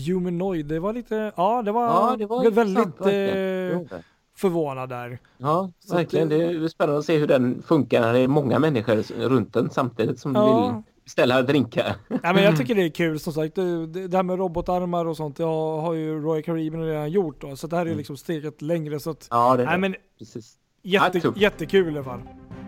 Humanoid, 0.08 0.66
det 0.66 0.80
var 0.80 0.94
lite, 0.94 1.32
ja 1.38 1.62
det 1.62 1.72
var, 1.72 1.84
Ja, 1.84 2.16
det 2.20 2.26
var 2.26 2.52
väldigt 2.52 3.02
eh, 3.02 4.00
förvånad 4.36 4.90
där. 4.90 5.20
Ja, 5.38 5.72
att 5.90 5.94
verkligen. 5.94 6.30
det- 6.30 6.38
Det 6.60 6.64
är 6.66 6.68
spännande 6.68 7.00
att 7.00 7.06
se 7.06 7.18
hur 7.18 7.28
den 7.28 7.62
funkar 7.62 8.02
när 8.02 8.14
det 8.14 8.20
är 8.20 8.28
många 8.28 8.60
människor 8.60 8.96
runt 9.30 9.54
den 9.54 9.70
samtidigt 9.70 10.20
som 10.20 10.36
Ja. 10.36 10.46
vill 10.46 10.84
beställa 11.04 11.42
drinkar. 11.42 11.96
Nej, 12.08 12.20
men 12.34 12.44
jag 12.44 12.58
tycker 12.60 12.76
det 12.76 12.84
är 12.84 12.90
kul 12.90 13.20
som 13.20 13.34
sagt. 13.34 13.56
Det, 13.56 13.86
det 14.08 14.18
här 14.18 14.24
med 14.24 14.38
robotarmar 14.38 15.06
och 15.06 15.18
sånt, 15.18 15.38
det 15.38 15.44
har, 15.44 15.94
ju 15.94 16.22
Royal 16.22 16.44
Caribbean 16.44 16.86
redan 16.86 17.12
gjort 17.12 17.42
då. 17.42 17.56
Så 17.56 17.68
det 17.68 17.76
här 17.76 17.82
är 17.82 17.86
Mm. 17.86 17.98
liksom 17.98 18.18
steget 18.18 18.62
längre. 18.62 19.00
Så 19.00 19.10
att, 19.10 19.28
Ja, 19.32 19.58
det 19.58 19.64
är 19.64 19.66
nej, 19.66 19.76
det. 19.76 19.80
men 19.82 19.96
Precis. 20.20 20.54
jätte, 20.84 21.18
Ja, 21.24 21.34
jättekul 21.36 21.88
i 21.88 21.90
alla 21.98 22.04
fall. 22.04 22.20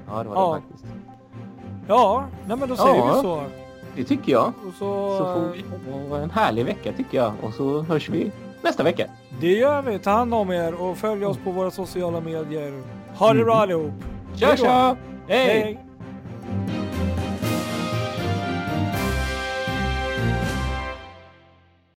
Ja, 0.07 0.23
det 0.23 0.29
var 0.29 0.35
Ja. 0.35 0.55
det 0.55 0.61
faktiskt. 0.61 0.93
Ja, 1.87 2.25
nej 2.47 2.57
men 2.57 2.69
då 2.69 2.75
säger 2.75 2.95
Ja. 2.95 3.13
vi 3.15 3.21
så. 3.21 3.43
Det 3.95 4.03
tycker 4.03 4.31
jag. 4.31 4.47
Och 4.67 4.73
så, 4.73 5.17
Så 5.17 5.25
får 5.25 6.01
vi 6.03 6.09
ha 6.09 6.17
en 6.17 6.29
härlig 6.31 6.65
vecka 6.65 6.91
tycker 6.97 7.17
jag. 7.17 7.33
Och 7.43 7.53
så 7.53 7.81
hörs 7.81 8.09
vi 8.09 8.31
nästa 8.61 8.83
vecka. 8.83 9.05
Det 9.41 9.51
gör 9.53 9.81
vi. 9.81 9.99
Ta 9.99 10.09
hand 10.11 10.33
om 10.33 10.51
er 10.51 10.73
och 10.81 10.97
följ 10.97 11.25
oss 11.25 11.37
på 11.43 11.51
våra 11.51 11.71
sociala 11.71 12.19
medier. 12.21 12.83
Ha 13.15 13.27
det 13.27 13.31
Mm. 13.31 13.45
bra 13.45 13.55
allihop. 13.55 13.91
Tja, 14.35 14.55
tja! 14.57 14.95
Hej! 15.27 15.45
Hej. 15.47 15.85